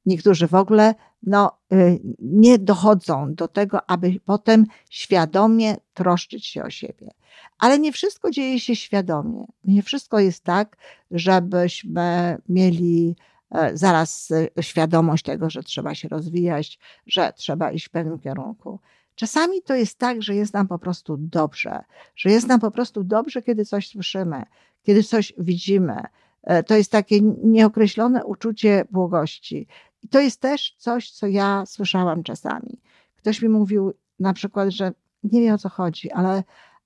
niektórzy 0.06 0.48
w 0.48 0.56
ogóle 0.56 0.96
no, 1.24 1.52
y, 1.74 2.00
nie 2.20 2.60
dochodzą 2.60 3.34
do 3.34 3.48
tego, 3.48 3.90
aby 3.90 4.20
potem 4.26 4.66
świadomie 4.90 5.76
troszczyć 5.94 6.46
się 6.46 6.64
o 6.64 6.70
siebie. 6.70 7.12
Ale 7.58 7.80
nie 7.80 7.92
wszystko 7.92 8.32
dzieje 8.32 8.60
się 8.60 8.76
świadomie. 8.76 9.46
Nie 9.64 9.84
wszystko 9.84 10.20
jest 10.20 10.44
tak, 10.44 10.78
żebyśmy 11.12 12.38
mieli 12.50 13.16
e, 13.52 13.78
zaraz 13.78 14.32
e, 14.58 14.64
świadomość 14.64 15.24
tego, 15.24 15.50
że 15.50 15.64
trzeba 15.64 15.96
się 15.96 16.08
rozwijać, 16.08 16.80
że 17.08 17.34
trzeba 17.36 17.72
iść 17.72 17.86
w 17.86 17.90
pewnym 17.90 18.20
kierunku. 18.20 18.80
Czasami 19.16 19.62
to 19.62 19.76
jest 19.76 20.00
tak, 20.00 20.22
że 20.22 20.36
jest 20.36 20.54
nam 20.54 20.68
po 20.68 20.80
prostu 20.80 21.18
dobrze, 21.18 21.84
że 22.16 22.30
jest 22.30 22.48
nam 22.48 22.60
po 22.60 22.72
prostu 22.72 23.04
dobrze, 23.04 23.42
kiedy 23.42 23.66
coś 23.66 23.88
słyszymy, 23.88 24.44
kiedy 24.84 25.04
coś 25.04 25.34
widzimy. 25.38 26.02
E, 26.44 26.64
to 26.64 26.76
jest 26.76 26.92
takie 26.92 27.22
nieokreślone 27.44 28.26
uczucie 28.26 28.86
błogości. 28.92 29.68
I 30.06 30.08
to 30.08 30.20
jest 30.20 30.42
też 30.42 30.76
coś, 30.78 31.12
co 31.12 31.28
ja 31.28 31.64
słyszałam 31.66 32.24
czasami. 32.24 32.82
Ktoś 33.16 33.42
mi 33.42 33.50
mówił 33.50 33.94
na 34.20 34.34
przykład, 34.34 34.70
że 34.70 34.92
nie 35.24 35.42
wie 35.42 35.54
o 35.54 35.58
co 35.58 35.70
chodzi, 35.70 36.12
ale, 36.12 36.44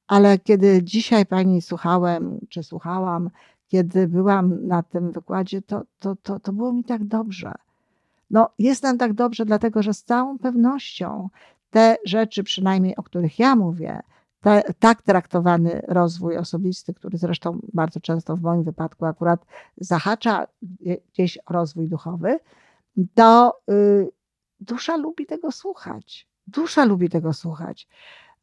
ale 0.08 0.38
kiedy 0.38 0.84
dzisiaj 0.84 1.26
pani 1.26 1.62
słuchałem, 1.62 2.40
czy 2.50 2.64
słuchałam, 2.64 3.30
kiedy 3.68 4.08
byłam 4.08 4.68
na 4.68 4.84
tym 4.84 5.12
wykładzie, 5.12 5.62
to, 5.62 5.82
to, 6.00 6.16
to, 6.16 6.40
to 6.40 6.54
było 6.54 6.74
mi 6.74 6.84
tak 6.84 7.04
dobrze. 7.04 7.52
No, 8.32 8.50
jest 8.60 8.84
nam 8.84 8.98
tak 8.98 9.14
dobrze, 9.14 9.46
dlatego 9.46 9.84
że 9.84 9.94
z 9.94 10.04
całą 10.04 10.38
pewnością 10.38 11.30
te 11.70 11.98
rzeczy, 12.06 12.44
przynajmniej 12.44 12.96
o 12.96 13.04
których 13.04 13.40
ja 13.40 13.56
mówię, 13.56 14.00
te, 14.42 14.64
tak 14.80 15.02
traktowany 15.02 15.82
rozwój 15.88 16.38
osobisty, 16.38 16.94
który 16.94 17.18
zresztą 17.18 17.60
bardzo 17.74 18.00
często 18.00 18.36
w 18.36 18.42
moim 18.42 18.64
wypadku 18.64 19.06
akurat 19.06 19.46
zahacza 19.78 20.48
gdzieś 21.14 21.40
rozwój 21.50 21.88
duchowy, 21.88 22.40
to 23.14 23.60
y, 23.72 24.10
dusza 24.60 24.98
lubi 24.98 25.26
tego 25.26 25.52
słuchać. 25.52 26.28
Dusza 26.48 26.86
lubi 26.86 27.10
tego 27.10 27.34
słuchać. 27.34 27.88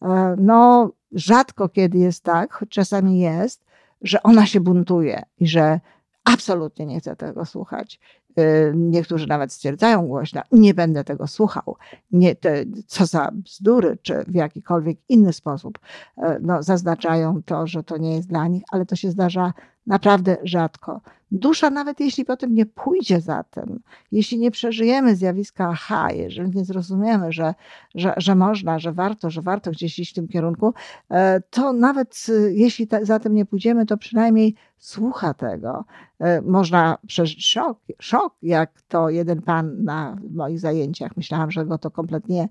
E, 0.02 0.36
no, 0.38 0.90
rzadko 1.12 1.68
kiedy 1.68 1.98
jest 1.98 2.22
tak, 2.24 2.52
choć 2.52 2.68
czasami 2.68 3.18
jest, 3.18 3.64
że 4.02 4.22
ona 4.22 4.46
się 4.46 4.60
buntuje 4.60 5.22
i 5.38 5.46
że 5.46 5.80
absolutnie 6.24 6.86
nie 6.86 7.00
chce 7.00 7.16
tego 7.16 7.44
słuchać. 7.44 8.00
Y, 8.38 8.72
niektórzy 8.76 9.26
nawet 9.26 9.52
stwierdzają 9.52 10.06
głośno, 10.06 10.42
nie 10.52 10.74
będę 10.74 11.04
tego 11.04 11.26
słuchał, 11.26 11.76
nie, 12.10 12.34
te, 12.34 12.64
co 12.86 13.06
za 13.06 13.30
bzdury, 13.32 13.98
czy 14.02 14.24
w 14.28 14.34
jakikolwiek 14.34 14.98
inny 15.08 15.32
sposób 15.32 15.78
e, 16.16 16.38
no, 16.42 16.62
zaznaczają 16.62 17.42
to, 17.42 17.66
że 17.66 17.82
to 17.82 17.96
nie 17.96 18.16
jest 18.16 18.28
dla 18.28 18.48
nich, 18.48 18.62
ale 18.70 18.86
to 18.86 18.96
się 18.96 19.10
zdarza 19.10 19.52
naprawdę 19.86 20.36
rzadko. 20.42 21.00
Dusza, 21.30 21.70
nawet 21.70 22.00
jeśli 22.00 22.24
potem 22.24 22.54
nie 22.54 22.66
pójdzie 22.66 23.20
za 23.20 23.42
tym, 23.42 23.80
jeśli 24.12 24.38
nie 24.38 24.50
przeżyjemy 24.50 25.16
zjawiska 25.16 25.68
aha, 25.68 26.08
jeżeli 26.12 26.50
nie 26.50 26.64
zrozumiemy, 26.64 27.32
że, 27.32 27.54
że, 27.94 28.14
że 28.16 28.34
można, 28.34 28.78
że 28.78 28.92
warto, 28.92 29.30
że 29.30 29.42
warto 29.42 29.70
gdzieś 29.70 29.98
iść 29.98 30.12
w 30.12 30.14
tym 30.14 30.28
kierunku, 30.28 30.74
e, 31.10 31.40
to 31.40 31.72
nawet 31.72 32.26
e, 32.28 32.52
jeśli 32.52 32.88
za 33.02 33.18
tym 33.18 33.34
nie 33.34 33.46
pójdziemy, 33.46 33.86
to 33.86 33.96
przynajmniej 33.96 34.54
słucha 34.78 35.34
tego. 35.34 35.84
E, 36.18 36.42
można 36.42 36.98
przeżyć 37.06 37.46
szok, 37.46 37.78
szok, 37.98 38.34
jak 38.42 38.82
to 38.88 39.10
jeden 39.10 39.42
pan 39.42 39.84
na 39.84 40.16
moich 40.30 40.60
zajęciach. 40.60 41.16
Myślałam, 41.16 41.50
że 41.50 41.66
go 41.66 41.78
to 41.78 41.90
kompletnie 41.90 42.48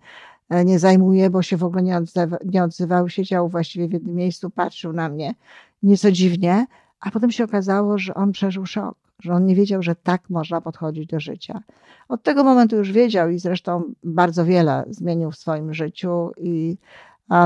nie 0.66 0.80
zajmuje, 0.80 1.30
bo 1.30 1.42
się 1.42 1.58
w 1.58 1.64
ogóle 1.64 1.84
nie, 1.84 1.98
odzywa, 1.98 2.38
nie 2.46 2.64
odzywał, 2.64 3.10
siedział 3.10 3.50
właściwie 3.50 3.88
w 3.88 3.94
jednym 3.94 4.16
miejscu, 4.16 4.50
patrzył 4.50 4.94
na 4.94 5.10
mnie 5.10 5.36
nieco 5.84 6.12
dziwnie, 6.12 6.66
a 7.00 7.12
potem 7.12 7.32
się 7.32 7.44
okazało, 7.44 7.98
że 7.98 8.14
on 8.14 8.32
przeżył 8.32 8.66
szok, 8.66 8.98
że 9.20 9.34
on 9.34 9.46
nie 9.46 9.56
wiedział, 9.56 9.84
że 9.84 9.96
tak 9.96 10.30
można 10.30 10.62
podchodzić 10.62 11.08
do 11.08 11.20
życia. 11.20 11.62
Od 12.10 12.24
tego 12.24 12.44
momentu 12.44 12.76
już 12.76 12.92
wiedział 12.92 13.30
i 13.30 13.40
zresztą 13.40 13.94
bardzo 14.04 14.46
wiele 14.46 14.86
zmienił 14.90 15.32
w 15.32 15.38
swoim 15.38 15.74
życiu 15.74 16.32
i 16.38 16.78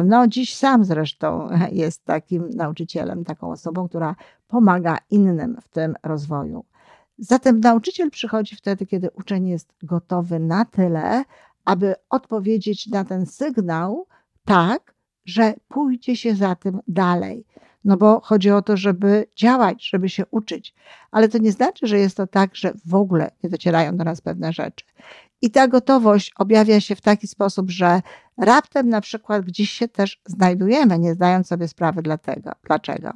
no, 0.05 0.27
dziś 0.27 0.55
sam 0.55 0.85
zresztą 0.85 1.49
jest 1.71 2.05
takim 2.05 2.49
nauczycielem, 2.49 3.25
taką 3.25 3.51
osobą, 3.51 3.87
która 3.87 4.15
pomaga 4.47 4.97
innym 5.09 5.57
w 5.61 5.67
tym 5.67 5.95
rozwoju. 6.03 6.65
Zatem 7.17 7.59
nauczyciel 7.59 8.11
przychodzi 8.11 8.55
wtedy, 8.55 8.85
kiedy 8.85 9.09
uczeń 9.11 9.47
jest 9.47 9.73
gotowy 9.83 10.39
na 10.39 10.65
tyle, 10.65 11.23
aby 11.65 11.95
odpowiedzieć 12.09 12.87
na 12.87 13.05
ten 13.05 13.25
sygnał 13.25 14.05
tak, 14.45 14.93
że 15.25 15.53
pójdzie 15.67 16.15
się 16.15 16.35
za 16.35 16.55
tym 16.55 16.79
dalej. 16.87 17.45
No 17.83 17.97
bo 17.97 18.21
chodzi 18.21 18.51
o 18.51 18.61
to, 18.61 18.77
żeby 18.77 19.25
działać, 19.35 19.89
żeby 19.89 20.09
się 20.09 20.25
uczyć. 20.31 20.73
Ale 21.11 21.29
to 21.29 21.37
nie 21.37 21.51
znaczy, 21.51 21.87
że 21.87 21.99
jest 21.99 22.17
to 22.17 22.27
tak, 22.27 22.55
że 22.55 22.73
w 22.85 22.95
ogóle 22.95 23.31
nie 23.43 23.49
docierają 23.49 23.97
do 23.97 24.03
nas 24.03 24.21
pewne 24.21 24.53
rzeczy. 24.53 24.85
I 25.41 25.51
ta 25.51 25.67
gotowość 25.67 26.33
objawia 26.37 26.81
się 26.81 26.95
w 26.95 27.01
taki 27.01 27.27
sposób, 27.27 27.71
że 27.71 28.01
raptem 28.37 28.89
na 28.89 29.01
przykład 29.01 29.45
gdzieś 29.45 29.69
się 29.69 29.87
też 29.87 30.21
znajdujemy, 30.25 30.99
nie 30.99 31.13
zdając 31.13 31.47
sobie 31.47 31.67
sprawy 31.67 32.01
dlatego, 32.01 32.51
dlaczego. 32.63 33.11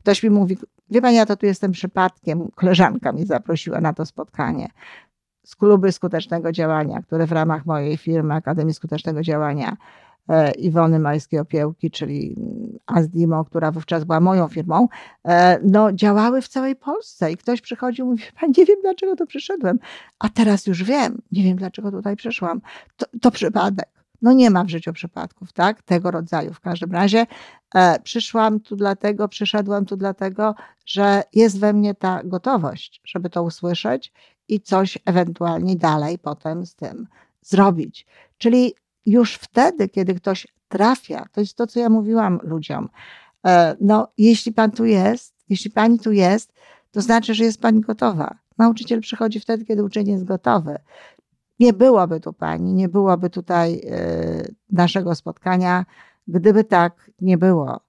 Ktoś 0.00 0.22
mi 0.22 0.30
mówi, 0.30 0.58
wie 0.90 1.02
pani, 1.02 1.16
ja 1.16 1.26
to 1.26 1.36
tu 1.36 1.46
jestem 1.46 1.72
przypadkiem, 1.72 2.48
koleżanka 2.54 3.12
mnie 3.12 3.26
zaprosiła 3.26 3.80
na 3.80 3.92
to 3.92 4.06
spotkanie 4.06 4.68
z 5.48 5.56
kluby 5.56 5.92
skutecznego 5.92 6.52
działania, 6.52 7.02
które 7.02 7.26
w 7.26 7.32
ramach 7.32 7.66
mojej 7.66 7.96
firmy 7.96 8.34
Akademii 8.34 8.74
Skutecznego 8.74 9.22
Działania 9.22 9.76
Iwony 10.58 10.98
Majskiej-Opiełki, 10.98 11.90
czyli 11.90 12.36
Azdimo, 12.86 13.44
która 13.44 13.70
wówczas 13.72 14.04
była 14.04 14.20
moją 14.20 14.48
firmą, 14.48 14.88
e, 15.24 15.58
no, 15.62 15.92
działały 15.92 16.42
w 16.42 16.48
całej 16.48 16.76
Polsce. 16.76 17.32
I 17.32 17.36
ktoś 17.36 17.60
przychodził 17.60 18.06
i 18.06 18.08
mówi, 18.08 18.22
nie 18.58 18.64
wiem, 18.64 18.76
dlaczego 18.82 19.16
tu 19.16 19.26
przyszedłem, 19.26 19.78
a 20.18 20.28
teraz 20.28 20.66
już 20.66 20.84
wiem, 20.84 21.22
nie 21.32 21.44
wiem, 21.44 21.56
dlaczego 21.56 21.90
tutaj 21.90 22.16
przyszłam. 22.16 22.60
To, 22.96 23.06
to 23.20 23.30
przypadek. 23.30 23.88
No 24.22 24.32
nie 24.32 24.50
ma 24.50 24.64
w 24.64 24.68
życiu 24.68 24.92
przypadków, 24.92 25.52
tak? 25.52 25.82
Tego 25.82 26.10
rodzaju. 26.10 26.52
W 26.52 26.60
każdym 26.60 26.92
razie 26.92 27.26
e, 27.74 28.00
przyszłam 28.00 28.60
tu 28.60 28.76
dlatego, 28.76 29.28
przyszedłem 29.28 29.86
tu 29.86 29.96
dlatego, 29.96 30.54
że 30.86 31.22
jest 31.32 31.60
we 31.60 31.72
mnie 31.72 31.94
ta 31.94 32.20
gotowość, 32.24 33.00
żeby 33.04 33.30
to 33.30 33.42
usłyszeć 33.42 34.12
i 34.48 34.60
coś 34.60 34.98
ewentualnie 35.04 35.76
dalej 35.76 36.18
potem 36.18 36.66
z 36.66 36.74
tym 36.74 37.06
zrobić. 37.42 38.06
Czyli 38.38 38.74
już 39.08 39.34
wtedy, 39.34 39.88
kiedy 39.88 40.14
ktoś 40.14 40.46
trafia, 40.68 41.26
to 41.32 41.40
jest 41.40 41.56
to, 41.56 41.66
co 41.66 41.80
ja 41.80 41.88
mówiłam 41.88 42.38
ludziom, 42.42 42.88
e, 43.46 43.76
no 43.80 44.08
jeśli 44.18 44.52
pan 44.52 44.70
tu 44.70 44.84
jest, 44.84 45.34
jeśli 45.48 45.70
pani 45.70 45.98
tu 45.98 46.12
jest, 46.12 46.52
to 46.90 47.00
znaczy, 47.00 47.34
że 47.34 47.44
jest 47.44 47.60
pani 47.60 47.80
gotowa. 47.80 48.38
Nauczyciel 48.58 49.00
przychodzi 49.00 49.40
wtedy, 49.40 49.64
kiedy 49.64 49.84
uczeń 49.84 50.08
jest 50.08 50.24
gotowy. 50.24 50.78
Nie 51.60 51.72
byłoby 51.72 52.20
tu 52.20 52.32
pani, 52.32 52.74
nie 52.74 52.88
byłoby 52.88 53.30
tutaj 53.30 53.80
e, 53.90 54.42
naszego 54.70 55.14
spotkania, 55.14 55.84
gdyby 56.28 56.64
tak 56.64 57.10
nie 57.20 57.38
było. 57.38 57.80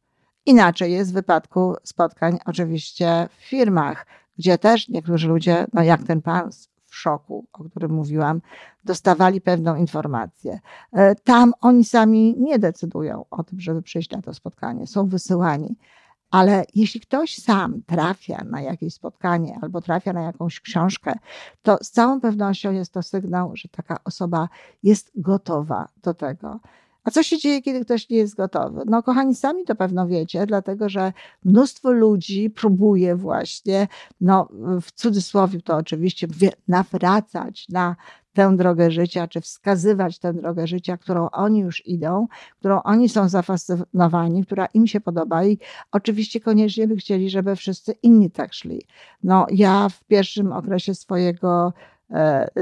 Inaczej 0.45 0.91
jest 0.91 1.11
w 1.11 1.13
wypadku 1.13 1.75
spotkań 1.83 2.37
oczywiście 2.45 3.29
w 3.37 3.43
firmach, 3.43 4.05
gdzie 4.37 4.57
też 4.57 4.89
niektórzy 4.89 5.27
ludzie, 5.27 5.65
no 5.73 5.83
jak 5.83 6.03
ten 6.03 6.21
pan 6.21 6.49
w 6.89 6.95
szoku, 6.95 7.45
o 7.53 7.63
którym 7.63 7.91
mówiłam, 7.91 8.41
dostawali 8.83 9.41
pewną 9.41 9.75
informację. 9.75 10.59
E, 10.93 11.15
tam 11.15 11.53
oni 11.61 11.83
sami 11.83 12.35
nie 12.39 12.59
decydują 12.59 13.25
o 13.31 13.43
tym, 13.43 13.59
żeby 13.59 13.81
przyjść 13.81 14.09
na 14.09 14.21
to 14.21 14.33
spotkanie, 14.33 14.87
są 14.87 15.07
wysyłani. 15.07 15.75
Ale 16.31 16.65
jeśli 16.75 17.01
ktoś 17.01 17.37
sam 17.37 17.81
trafia 17.85 18.43
na 18.49 18.61
jakieś 18.61 18.93
spotkanie 18.93 19.59
albo 19.61 19.81
trafia 19.81 20.13
na 20.13 20.21
jakąś 20.21 20.59
książkę, 20.59 21.13
to 21.61 21.77
z 21.81 21.91
całą 21.91 22.21
pewnością 22.21 22.71
jest 22.71 22.93
to 22.93 23.03
sygnał, 23.03 23.51
że 23.55 23.69
taka 23.69 23.97
osoba 24.03 24.49
jest 24.83 25.11
gotowa 25.15 25.87
do 26.03 26.13
tego. 26.13 26.59
A 27.03 27.11
co 27.11 27.23
się 27.23 27.37
dzieje, 27.37 27.61
kiedy 27.61 27.85
ktoś 27.85 28.09
nie 28.09 28.17
jest 28.17 28.35
gotowy? 28.35 28.81
No, 28.85 29.03
kochani, 29.03 29.35
sami 29.35 29.63
to 29.65 29.75
pewno 29.75 30.07
wiecie, 30.07 30.45
dlatego 30.45 30.89
że 30.89 31.13
mnóstwo 31.45 31.91
ludzi 31.91 32.49
próbuje 32.49 33.15
właśnie, 33.15 33.87
no, 34.21 34.47
w 34.81 34.91
cudzysłowie 34.91 35.61
to 35.61 35.75
oczywiście, 35.75 36.27
nawracać 36.67 37.69
na 37.69 37.95
tę 38.33 38.57
drogę 38.57 38.91
życia, 38.91 39.27
czy 39.27 39.41
wskazywać 39.41 40.19
tę 40.19 40.33
drogę 40.33 40.67
życia, 40.67 40.97
którą 40.97 41.29
oni 41.29 41.59
już 41.59 41.87
idą, 41.87 42.27
którą 42.59 42.81
oni 42.81 43.09
są 43.09 43.29
zafascynowani, 43.29 44.45
która 44.45 44.65
im 44.65 44.87
się 44.87 45.01
podoba 45.01 45.45
i 45.45 45.57
oczywiście 45.91 46.39
koniecznie 46.39 46.87
by 46.87 46.95
chcieli, 46.95 47.29
żeby 47.29 47.55
wszyscy 47.55 47.95
inni 48.03 48.31
tak 48.31 48.53
szli. 48.53 48.81
No, 49.23 49.45
ja 49.51 49.89
w 49.89 50.03
pierwszym 50.03 50.51
okresie 50.51 50.95
swojego 50.95 51.73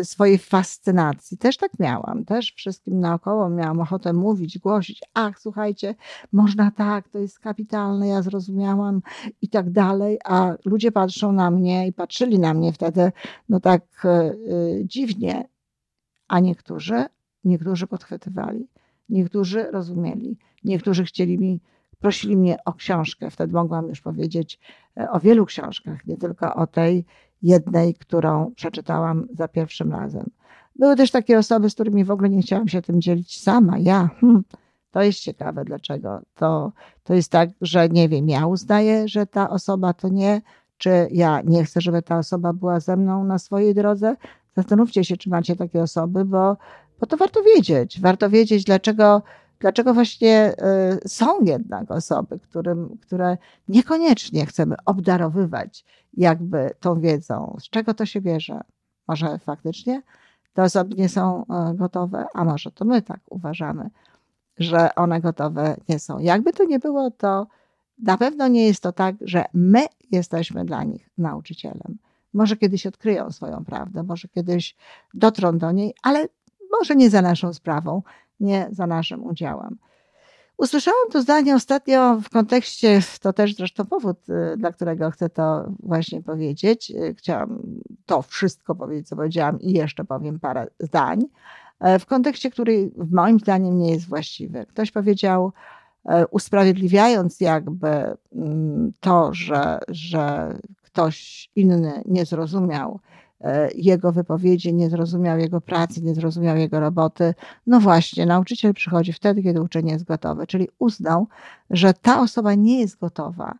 swojej 0.03 0.37
fascynacji. 0.37 1.37
Też 1.37 1.57
tak 1.57 1.79
miałam, 1.79 2.25
też 2.25 2.53
wszystkim 2.53 2.99
naokoło 2.99 3.49
miałam 3.49 3.79
ochotę 3.79 4.13
mówić, 4.13 4.59
głosić, 4.59 5.01
ach, 5.13 5.39
słuchajcie, 5.39 5.95
można 6.31 6.71
tak, 6.71 7.09
to 7.09 7.19
jest 7.19 7.39
kapitalne, 7.39 8.07
ja 8.07 8.21
zrozumiałam 8.21 9.01
i 9.41 9.49
tak 9.49 9.69
dalej, 9.69 10.19
a 10.25 10.55
ludzie 10.65 10.91
patrzą 10.91 11.31
na 11.31 11.51
mnie 11.51 11.87
i 11.87 11.93
patrzyli 11.93 12.39
na 12.39 12.53
mnie 12.53 12.73
wtedy, 12.73 13.11
no 13.49 13.59
tak 13.59 13.83
e, 14.05 14.33
dziwnie, 14.83 15.47
a 16.27 16.39
niektórzy, 16.39 17.05
niektórzy 17.43 17.87
podchwytywali, 17.87 18.67
niektórzy 19.09 19.71
rozumieli, 19.71 20.37
niektórzy 20.63 21.03
chcieli 21.03 21.37
mi 21.37 21.59
prosili 21.99 22.37
mnie 22.37 22.57
o 22.65 22.73
książkę. 22.73 23.31
Wtedy 23.31 23.53
mogłam 23.53 23.87
już 23.87 24.01
powiedzieć 24.01 24.59
e, 24.97 25.11
o 25.11 25.19
wielu 25.19 25.45
książkach, 25.45 26.07
nie 26.07 26.17
tylko 26.17 26.55
o 26.55 26.67
tej 26.67 27.05
jednej, 27.41 27.93
którą 27.93 28.51
przeczytałam 28.55 29.27
za 29.33 29.47
pierwszym 29.47 29.91
razem. 29.91 30.29
Były 30.75 30.95
też 30.95 31.11
takie 31.11 31.37
osoby, 31.37 31.69
z 31.69 31.73
którymi 31.73 32.03
w 32.03 32.11
ogóle 32.11 32.29
nie 32.29 32.41
chciałam 32.41 32.67
się 32.67 32.81
tym 32.81 33.01
dzielić 33.01 33.41
sama. 33.41 33.77
Ja, 33.77 34.09
hmm, 34.21 34.43
to 34.91 35.01
jest 35.01 35.19
ciekawe, 35.19 35.65
dlaczego. 35.65 36.21
To, 36.35 36.71
to 37.03 37.13
jest 37.13 37.31
tak, 37.31 37.49
że 37.61 37.89
nie 37.89 38.09
wiem, 38.09 38.29
ja 38.29 38.47
uznaję, 38.47 39.07
że 39.07 39.25
ta 39.25 39.49
osoba 39.49 39.93
to 39.93 40.09
nie, 40.09 40.41
czy 40.77 41.07
ja 41.11 41.41
nie 41.41 41.63
chcę, 41.63 41.81
żeby 41.81 42.01
ta 42.01 42.17
osoba 42.17 42.53
była 42.53 42.79
ze 42.79 42.97
mną 42.97 43.23
na 43.23 43.39
swojej 43.39 43.73
drodze. 43.73 44.15
Zastanówcie 44.55 45.03
się, 45.03 45.17
czy 45.17 45.29
macie 45.29 45.55
takie 45.55 45.81
osoby, 45.81 46.25
bo, 46.25 46.57
bo 46.99 47.07
to 47.07 47.17
warto 47.17 47.43
wiedzieć. 47.43 48.01
Warto 48.01 48.29
wiedzieć, 48.29 48.63
dlaczego 48.63 49.21
Dlaczego 49.59 49.93
właśnie 49.93 50.55
y, 51.03 51.09
są 51.09 51.41
jednak 51.41 51.91
osoby, 51.91 52.39
którym, 52.39 52.97
które 53.01 53.37
niekoniecznie 53.67 54.45
chcemy 54.45 54.75
obdarowywać 54.85 55.85
jakby 56.13 56.71
tą 56.79 56.99
wiedzą? 56.99 57.57
Z 57.59 57.69
czego 57.69 57.93
to 57.93 58.05
się 58.05 58.21
bierze? 58.21 58.61
Może 59.07 59.39
faktycznie 59.39 60.01
te 60.53 60.63
osoby 60.63 60.95
nie 60.95 61.09
są 61.09 61.43
y, 61.43 61.77
gotowe, 61.77 62.25
a 62.33 62.45
może 62.45 62.71
to 62.71 62.85
my 62.85 63.01
tak 63.01 63.19
uważamy, 63.29 63.89
że 64.57 64.95
one 64.95 65.21
gotowe 65.21 65.77
nie 65.89 65.99
są. 65.99 66.19
Jakby 66.19 66.53
to 66.53 66.63
nie 66.63 66.79
było, 66.79 67.11
to 67.11 67.47
na 68.03 68.17
pewno 68.17 68.47
nie 68.47 68.67
jest 68.67 68.83
to 68.83 68.91
tak, 68.91 69.15
że 69.21 69.45
my 69.53 69.85
jesteśmy 70.11 70.65
dla 70.65 70.83
nich 70.83 71.09
nauczycielem. 71.17 71.97
Może 72.33 72.57
kiedyś 72.57 72.85
odkryją 72.85 73.31
swoją 73.31 73.65
prawdę, 73.65 74.03
może 74.03 74.27
kiedyś 74.27 74.75
dotrą 75.13 75.57
do 75.57 75.71
niej, 75.71 75.93
ale 76.03 76.27
może 76.71 76.95
nie 76.95 77.09
za 77.09 77.21
naszą 77.21 77.53
sprawą 77.53 78.01
nie 78.39 78.67
za 78.71 78.87
naszym 78.87 79.25
udziałem. 79.25 79.77
Usłyszałam 80.57 81.09
to 81.11 81.21
zdanie 81.21 81.55
ostatnio 81.55 82.21
w 82.21 82.29
kontekście, 82.29 82.99
to 83.21 83.33
też 83.33 83.55
zresztą 83.55 83.85
powód, 83.85 84.17
y, 84.29 84.57
dla 84.57 84.71
którego 84.71 85.11
chcę 85.11 85.29
to 85.29 85.71
właśnie 85.79 86.21
powiedzieć. 86.21 86.91
Y, 86.91 87.15
chciałam 87.17 87.59
to 88.05 88.21
wszystko 88.21 88.75
powiedzieć, 88.75 89.07
co 89.07 89.15
powiedziałam 89.15 89.59
i 89.59 89.71
jeszcze 89.71 90.03
powiem 90.03 90.39
parę 90.39 90.67
zdań, 90.79 91.25
e, 91.79 91.99
w 91.99 92.05
kontekście, 92.05 92.51
który 92.51 92.91
moim 93.11 93.39
zdaniem 93.39 93.77
nie 93.77 93.91
jest 93.91 94.07
właściwy. 94.07 94.65
Ktoś 94.65 94.91
powiedział, 94.91 95.51
e, 96.05 96.27
usprawiedliwiając 96.27 97.41
jakby 97.41 98.17
mm, 98.35 98.91
to, 98.99 99.33
że, 99.33 99.79
że 99.87 100.53
ktoś 100.83 101.49
inny 101.55 102.01
nie 102.05 102.25
zrozumiał 102.25 102.99
jego 103.75 104.11
wypowiedzi, 104.11 104.73
nie 104.73 104.89
zrozumiał 104.89 105.39
jego 105.39 105.61
pracy, 105.61 106.03
nie 106.03 106.15
zrozumiał 106.15 106.57
jego 106.57 106.79
roboty. 106.79 107.33
No 107.67 107.79
właśnie, 107.79 108.25
nauczyciel 108.25 108.73
przychodzi 108.73 109.13
wtedy, 109.13 109.43
kiedy 109.43 109.61
uczeń 109.61 109.89
jest 109.89 110.03
gotowy, 110.03 110.47
czyli 110.47 110.69
uznał, 110.79 111.27
że 111.69 111.93
ta 111.93 112.21
osoba 112.21 112.53
nie 112.53 112.79
jest 112.79 112.99
gotowa. 112.99 113.55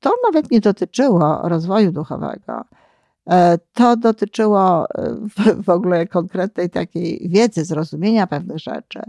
To 0.00 0.10
nawet 0.24 0.50
nie 0.50 0.60
dotyczyło 0.60 1.48
rozwoju 1.48 1.92
duchowego. 1.92 2.64
E, 3.30 3.58
to 3.72 3.96
dotyczyło 3.96 4.86
e, 4.90 5.16
w 5.62 5.68
ogóle 5.68 6.06
konkretnej 6.06 6.70
takiej 6.70 7.28
wiedzy, 7.28 7.64
zrozumienia 7.64 8.26
pewnych 8.26 8.58
rzeczy. 8.58 9.00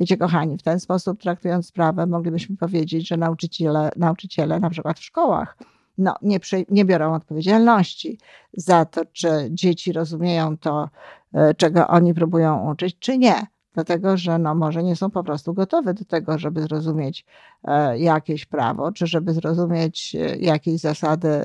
Wiecie, 0.00 0.16
kochani, 0.16 0.58
w 0.58 0.62
ten 0.62 0.80
sposób 0.80 1.20
traktując 1.20 1.66
sprawę, 1.66 2.06
moglibyśmy 2.06 2.56
powiedzieć, 2.56 3.08
że 3.08 3.16
nauczyciele, 3.16 3.90
nauczyciele 3.96 4.60
na 4.60 4.70
przykład 4.70 4.98
w 4.98 5.04
szkołach, 5.04 5.56
no, 5.98 6.14
nie, 6.22 6.38
nie 6.70 6.84
biorą 6.84 7.14
odpowiedzialności 7.14 8.18
za 8.52 8.84
to, 8.84 9.04
czy 9.12 9.28
dzieci 9.50 9.92
rozumieją 9.92 10.58
to, 10.58 10.88
e, 11.34 11.54
czego 11.54 11.88
oni 11.88 12.14
próbują 12.14 12.70
uczyć, 12.70 12.98
czy 12.98 13.18
nie. 13.18 13.46
dlatego 13.74 14.16
że 14.16 14.38
no, 14.38 14.54
może 14.54 14.82
nie 14.82 14.96
są 14.96 15.10
po 15.10 15.24
prostu 15.24 15.54
gotowe 15.54 15.94
do 15.94 16.04
tego, 16.04 16.38
żeby 16.38 16.62
zrozumieć 16.62 17.24
e, 17.64 17.98
jakieś 17.98 18.46
prawo, 18.46 18.92
czy 18.92 19.06
żeby 19.06 19.32
zrozumieć 19.32 20.14
e, 20.14 20.36
jakieś 20.36 20.80
zasady, 20.80 21.44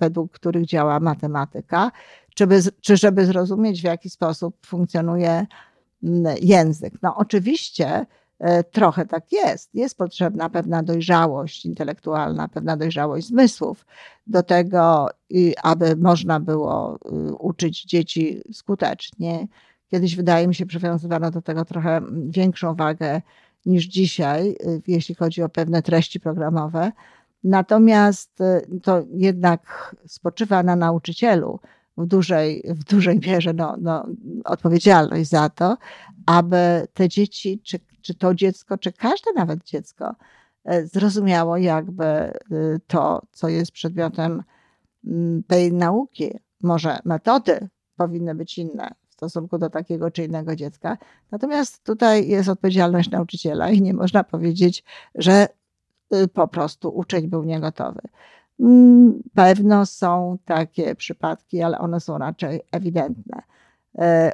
według 0.00 0.32
których 0.32 0.66
działa 0.66 1.00
matematyka, 1.00 1.90
czy, 2.34 2.46
by, 2.46 2.60
czy 2.80 2.96
żeby 2.96 3.26
zrozumieć, 3.26 3.80
w 3.80 3.84
jaki 3.84 4.10
sposób 4.10 4.66
funkcjonuje 4.66 5.46
język. 6.42 6.94
No, 7.02 7.16
oczywiście 7.16 8.06
trochę 8.72 9.06
tak 9.06 9.32
jest. 9.32 9.74
Jest 9.74 9.98
potrzebna 9.98 10.50
pewna 10.50 10.82
dojrzałość 10.82 11.66
intelektualna, 11.66 12.48
pewna 12.48 12.76
dojrzałość 12.76 13.26
zmysłów 13.26 13.86
do 14.26 14.42
tego, 14.42 15.08
aby 15.62 15.96
można 15.96 16.40
było 16.40 16.98
uczyć 17.38 17.84
dzieci 17.84 18.42
skutecznie 18.52 19.48
Kiedyś 19.90 20.16
wydaje 20.16 20.48
mi 20.48 20.54
się, 20.54 20.66
przywiązywano 20.66 21.30
do 21.30 21.42
tego 21.42 21.64
trochę 21.64 22.00
większą 22.28 22.74
wagę 22.74 23.22
niż 23.66 23.86
dzisiaj, 23.86 24.48
y, 24.50 24.82
jeśli 24.86 25.14
chodzi 25.14 25.42
o 25.42 25.48
pewne 25.48 25.82
treści 25.82 26.20
programowe. 26.20 26.92
Natomiast 27.44 28.40
y, 28.40 28.80
to 28.82 29.02
jednak 29.14 29.94
spoczywa 30.06 30.62
na 30.62 30.76
nauczycielu 30.76 31.60
w 32.00 32.06
dużej, 32.06 32.64
w 32.66 32.84
dużej 32.84 33.20
mierze 33.26 33.52
no, 33.52 33.76
no, 33.80 34.06
odpowiedzialność 34.44 35.30
za 35.30 35.48
to, 35.48 35.76
aby 36.26 36.88
te 36.94 37.08
dzieci, 37.08 37.60
czy, 37.64 37.78
czy 38.02 38.14
to 38.14 38.34
dziecko, 38.34 38.78
czy 38.78 38.92
każde 38.92 39.32
nawet 39.32 39.64
dziecko 39.64 40.14
y, 40.72 40.86
zrozumiało 40.86 41.56
jakby 41.56 42.32
to, 42.86 43.22
co 43.32 43.48
jest 43.48 43.72
przedmiotem 43.72 44.42
tej 45.46 45.72
nauki. 45.72 46.30
Może 46.62 46.98
metody 47.04 47.68
powinny 47.96 48.34
być 48.34 48.58
inne, 48.58 48.94
stosunku 49.20 49.58
do 49.58 49.70
takiego 49.70 50.10
czy 50.10 50.24
innego 50.24 50.56
dziecka. 50.56 50.98
Natomiast 51.30 51.84
tutaj 51.84 52.28
jest 52.28 52.48
odpowiedzialność 52.48 53.10
nauczyciela 53.10 53.70
i 53.70 53.82
nie 53.82 53.94
można 53.94 54.24
powiedzieć, 54.24 54.84
że 55.14 55.48
y, 56.14 56.28
po 56.28 56.48
prostu 56.48 56.88
uczeń 56.88 57.28
był 57.28 57.44
niegotowy. 57.44 58.00
Mm, 58.60 59.22
pewno 59.34 59.86
są 59.86 60.38
takie 60.44 60.94
przypadki, 60.94 61.62
ale 61.62 61.78
one 61.78 62.00
są 62.00 62.18
raczej 62.18 62.60
ewidentne. 62.72 63.42
E, 63.98 64.32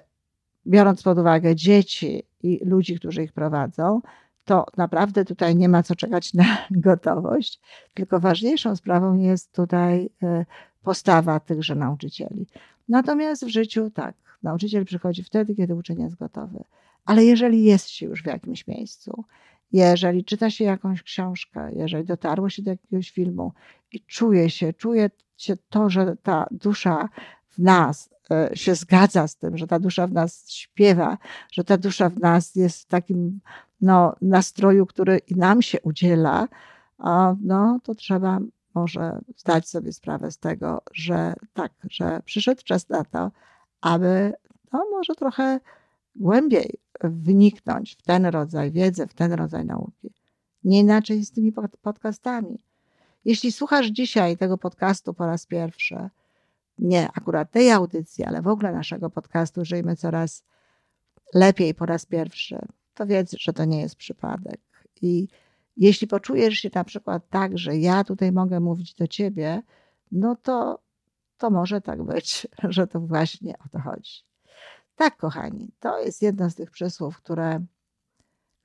biorąc 0.66 1.02
pod 1.02 1.18
uwagę 1.18 1.56
dzieci 1.56 2.22
i 2.42 2.60
ludzi, 2.64 2.96
którzy 2.98 3.22
ich 3.22 3.32
prowadzą, 3.32 4.00
to 4.44 4.66
naprawdę 4.76 5.24
tutaj 5.24 5.56
nie 5.56 5.68
ma 5.68 5.82
co 5.82 5.94
czekać 5.94 6.34
na 6.34 6.44
gotowość, 6.70 7.60
tylko 7.94 8.20
ważniejszą 8.20 8.76
sprawą 8.76 9.18
jest 9.18 9.52
tutaj 9.52 10.10
e, 10.22 10.44
postawa 10.82 11.40
tychże 11.40 11.74
nauczycieli. 11.74 12.46
Natomiast 12.88 13.44
w 13.44 13.48
życiu 13.48 13.90
tak, 13.90 14.14
Nauczyciel 14.42 14.84
przychodzi 14.84 15.22
wtedy, 15.22 15.54
kiedy 15.54 15.74
uczeń 15.74 16.00
jest 16.00 16.16
gotowy. 16.16 16.64
Ale 17.04 17.24
jeżeli 17.24 17.64
jest 17.64 17.88
się 17.88 18.06
już 18.06 18.22
w 18.22 18.26
jakimś 18.26 18.66
miejscu, 18.66 19.24
jeżeli 19.72 20.24
czyta 20.24 20.50
się 20.50 20.64
jakąś 20.64 21.02
książkę, 21.02 21.70
jeżeli 21.76 22.04
dotarło 22.04 22.50
się 22.50 22.62
do 22.62 22.70
jakiegoś 22.70 23.10
filmu 23.10 23.52
i 23.92 24.00
czuje 24.00 24.50
się, 24.50 24.72
czuje 24.72 25.10
się 25.36 25.56
to, 25.68 25.90
że 25.90 26.16
ta 26.22 26.46
dusza 26.50 27.08
w 27.48 27.58
nas 27.58 28.10
e, 28.30 28.50
się 28.54 28.74
zgadza 28.74 29.28
z 29.28 29.36
tym, 29.36 29.58
że 29.58 29.66
ta 29.66 29.78
dusza 29.78 30.06
w 30.06 30.12
nas 30.12 30.50
śpiewa, 30.50 31.18
że 31.52 31.64
ta 31.64 31.76
dusza 31.76 32.08
w 32.08 32.18
nas 32.18 32.54
jest 32.54 32.82
w 32.82 32.86
takim 32.86 33.40
no, 33.80 34.16
nastroju, 34.22 34.86
który 34.86 35.18
i 35.18 35.34
nam 35.34 35.62
się 35.62 35.80
udziela, 35.80 36.48
no 37.40 37.80
to 37.82 37.94
trzeba 37.94 38.38
może 38.74 39.20
zdać 39.36 39.68
sobie 39.68 39.92
sprawę 39.92 40.30
z 40.30 40.38
tego, 40.38 40.82
że 40.92 41.34
tak, 41.54 41.72
że 41.90 42.20
przyszedł 42.24 42.62
czas 42.64 42.88
na 42.88 43.04
to, 43.04 43.30
aby 43.80 44.32
no, 44.72 44.84
może 44.90 45.14
trochę 45.14 45.60
głębiej 46.16 46.78
wniknąć 47.04 47.96
w 47.96 48.02
ten 48.02 48.26
rodzaj 48.26 48.72
wiedzy, 48.72 49.06
w 49.06 49.14
ten 49.14 49.32
rodzaj 49.32 49.64
nauki. 49.64 50.14
Nie 50.64 50.78
inaczej 50.78 51.24
z 51.24 51.32
tymi 51.32 51.52
podcastami. 51.82 52.58
Jeśli 53.26 53.52
słuchasz 53.52 53.86
dzisiaj 53.86 54.36
tego 54.36 54.58
podcastu 54.58 55.14
po 55.14 55.26
raz 55.26 55.46
pierwszy, 55.46 56.10
nie 56.78 57.08
akurat 57.14 57.50
tej 57.50 57.70
audycji, 57.70 58.24
ale 58.24 58.42
w 58.42 58.48
ogóle 58.48 58.72
naszego 58.72 59.10
podcastu 59.10 59.64
Żyjmy 59.64 59.96
Coraz 59.96 60.44
Lepiej 61.34 61.74
po 61.74 61.86
raz 61.86 62.06
pierwszy, 62.06 62.58
to 62.94 63.06
wiedz, 63.06 63.34
że 63.38 63.52
to 63.52 63.64
nie 63.64 63.80
jest 63.80 63.96
przypadek. 63.96 64.60
I 65.02 65.28
jeśli 65.76 66.06
poczujesz 66.06 66.54
się 66.54 66.70
na 66.74 66.84
przykład 66.84 67.28
tak, 67.30 67.58
że 67.58 67.76
ja 67.76 68.04
tutaj 68.04 68.32
mogę 68.32 68.60
mówić 68.60 68.94
do 68.94 69.06
ciebie, 69.06 69.62
no 70.12 70.36
to 70.36 70.78
to 71.38 71.50
może 71.50 71.80
tak 71.80 72.02
być, 72.02 72.46
że 72.76 72.86
to 72.86 73.00
właśnie 73.00 73.54
o 73.58 73.68
to 73.72 73.80
chodzi. 73.80 74.22
Tak, 74.96 75.16
kochani, 75.16 75.70
to 75.80 75.98
jest 75.98 76.22
jedno 76.22 76.50
z 76.50 76.54
tych 76.54 76.70
przysłów, 76.70 77.16
które, 77.16 77.64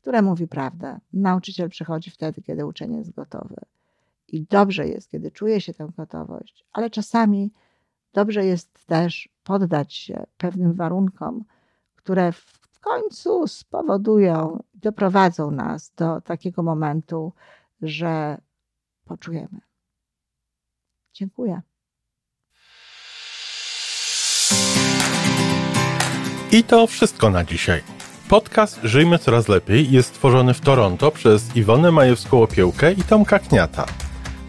które 0.02 0.22
mówi 0.22 0.48
prawdę. 0.48 1.00
Nauczyciel 1.14 1.70
przychodzi 1.70 2.12
wtedy, 2.12 2.42
kiedy 2.42 2.66
uczeń 2.66 2.96
jest 2.96 3.12
gotowy. 3.12 3.56
I 4.32 4.44
dobrze 4.44 4.88
jest, 4.88 5.10
kiedy 5.10 5.32
czuje 5.32 5.62
się 5.62 5.74
tę 5.74 5.90
gotowość, 5.98 6.66
ale 6.74 6.90
czasami 6.90 7.52
dobrze 8.14 8.46
jest 8.46 8.86
też 8.86 9.30
poddać 9.44 9.94
się 9.94 10.26
pewnym 10.38 10.74
warunkom, 10.74 11.44
które 11.96 12.32
w 12.32 12.80
końcu 12.80 13.48
spowodują, 13.48 14.64
doprowadzą 14.74 15.52
nas 15.52 15.94
do 15.98 16.22
takiego 16.22 16.64
momentu, 16.64 17.34
że 17.82 18.38
poczujemy. 19.06 19.60
Dziękuję. 21.14 21.62
I 26.52 26.64
to 26.64 26.88
wszystko 26.88 27.30
na 27.30 27.44
dzisiaj. 27.44 27.82
Podcast 28.30 28.80
Żyjmy 28.84 29.20
Coraz 29.20 29.48
Lepiej 29.48 29.92
jest 29.92 30.14
tworzony 30.14 30.54
w 30.54 30.62
Toronto 30.62 31.12
przez 31.12 31.56
Iwonę 31.56 31.90
Majewską-Opiełkę 31.90 33.00
i 33.00 33.04
Tomka 33.04 33.40
Kniata. 33.40 33.86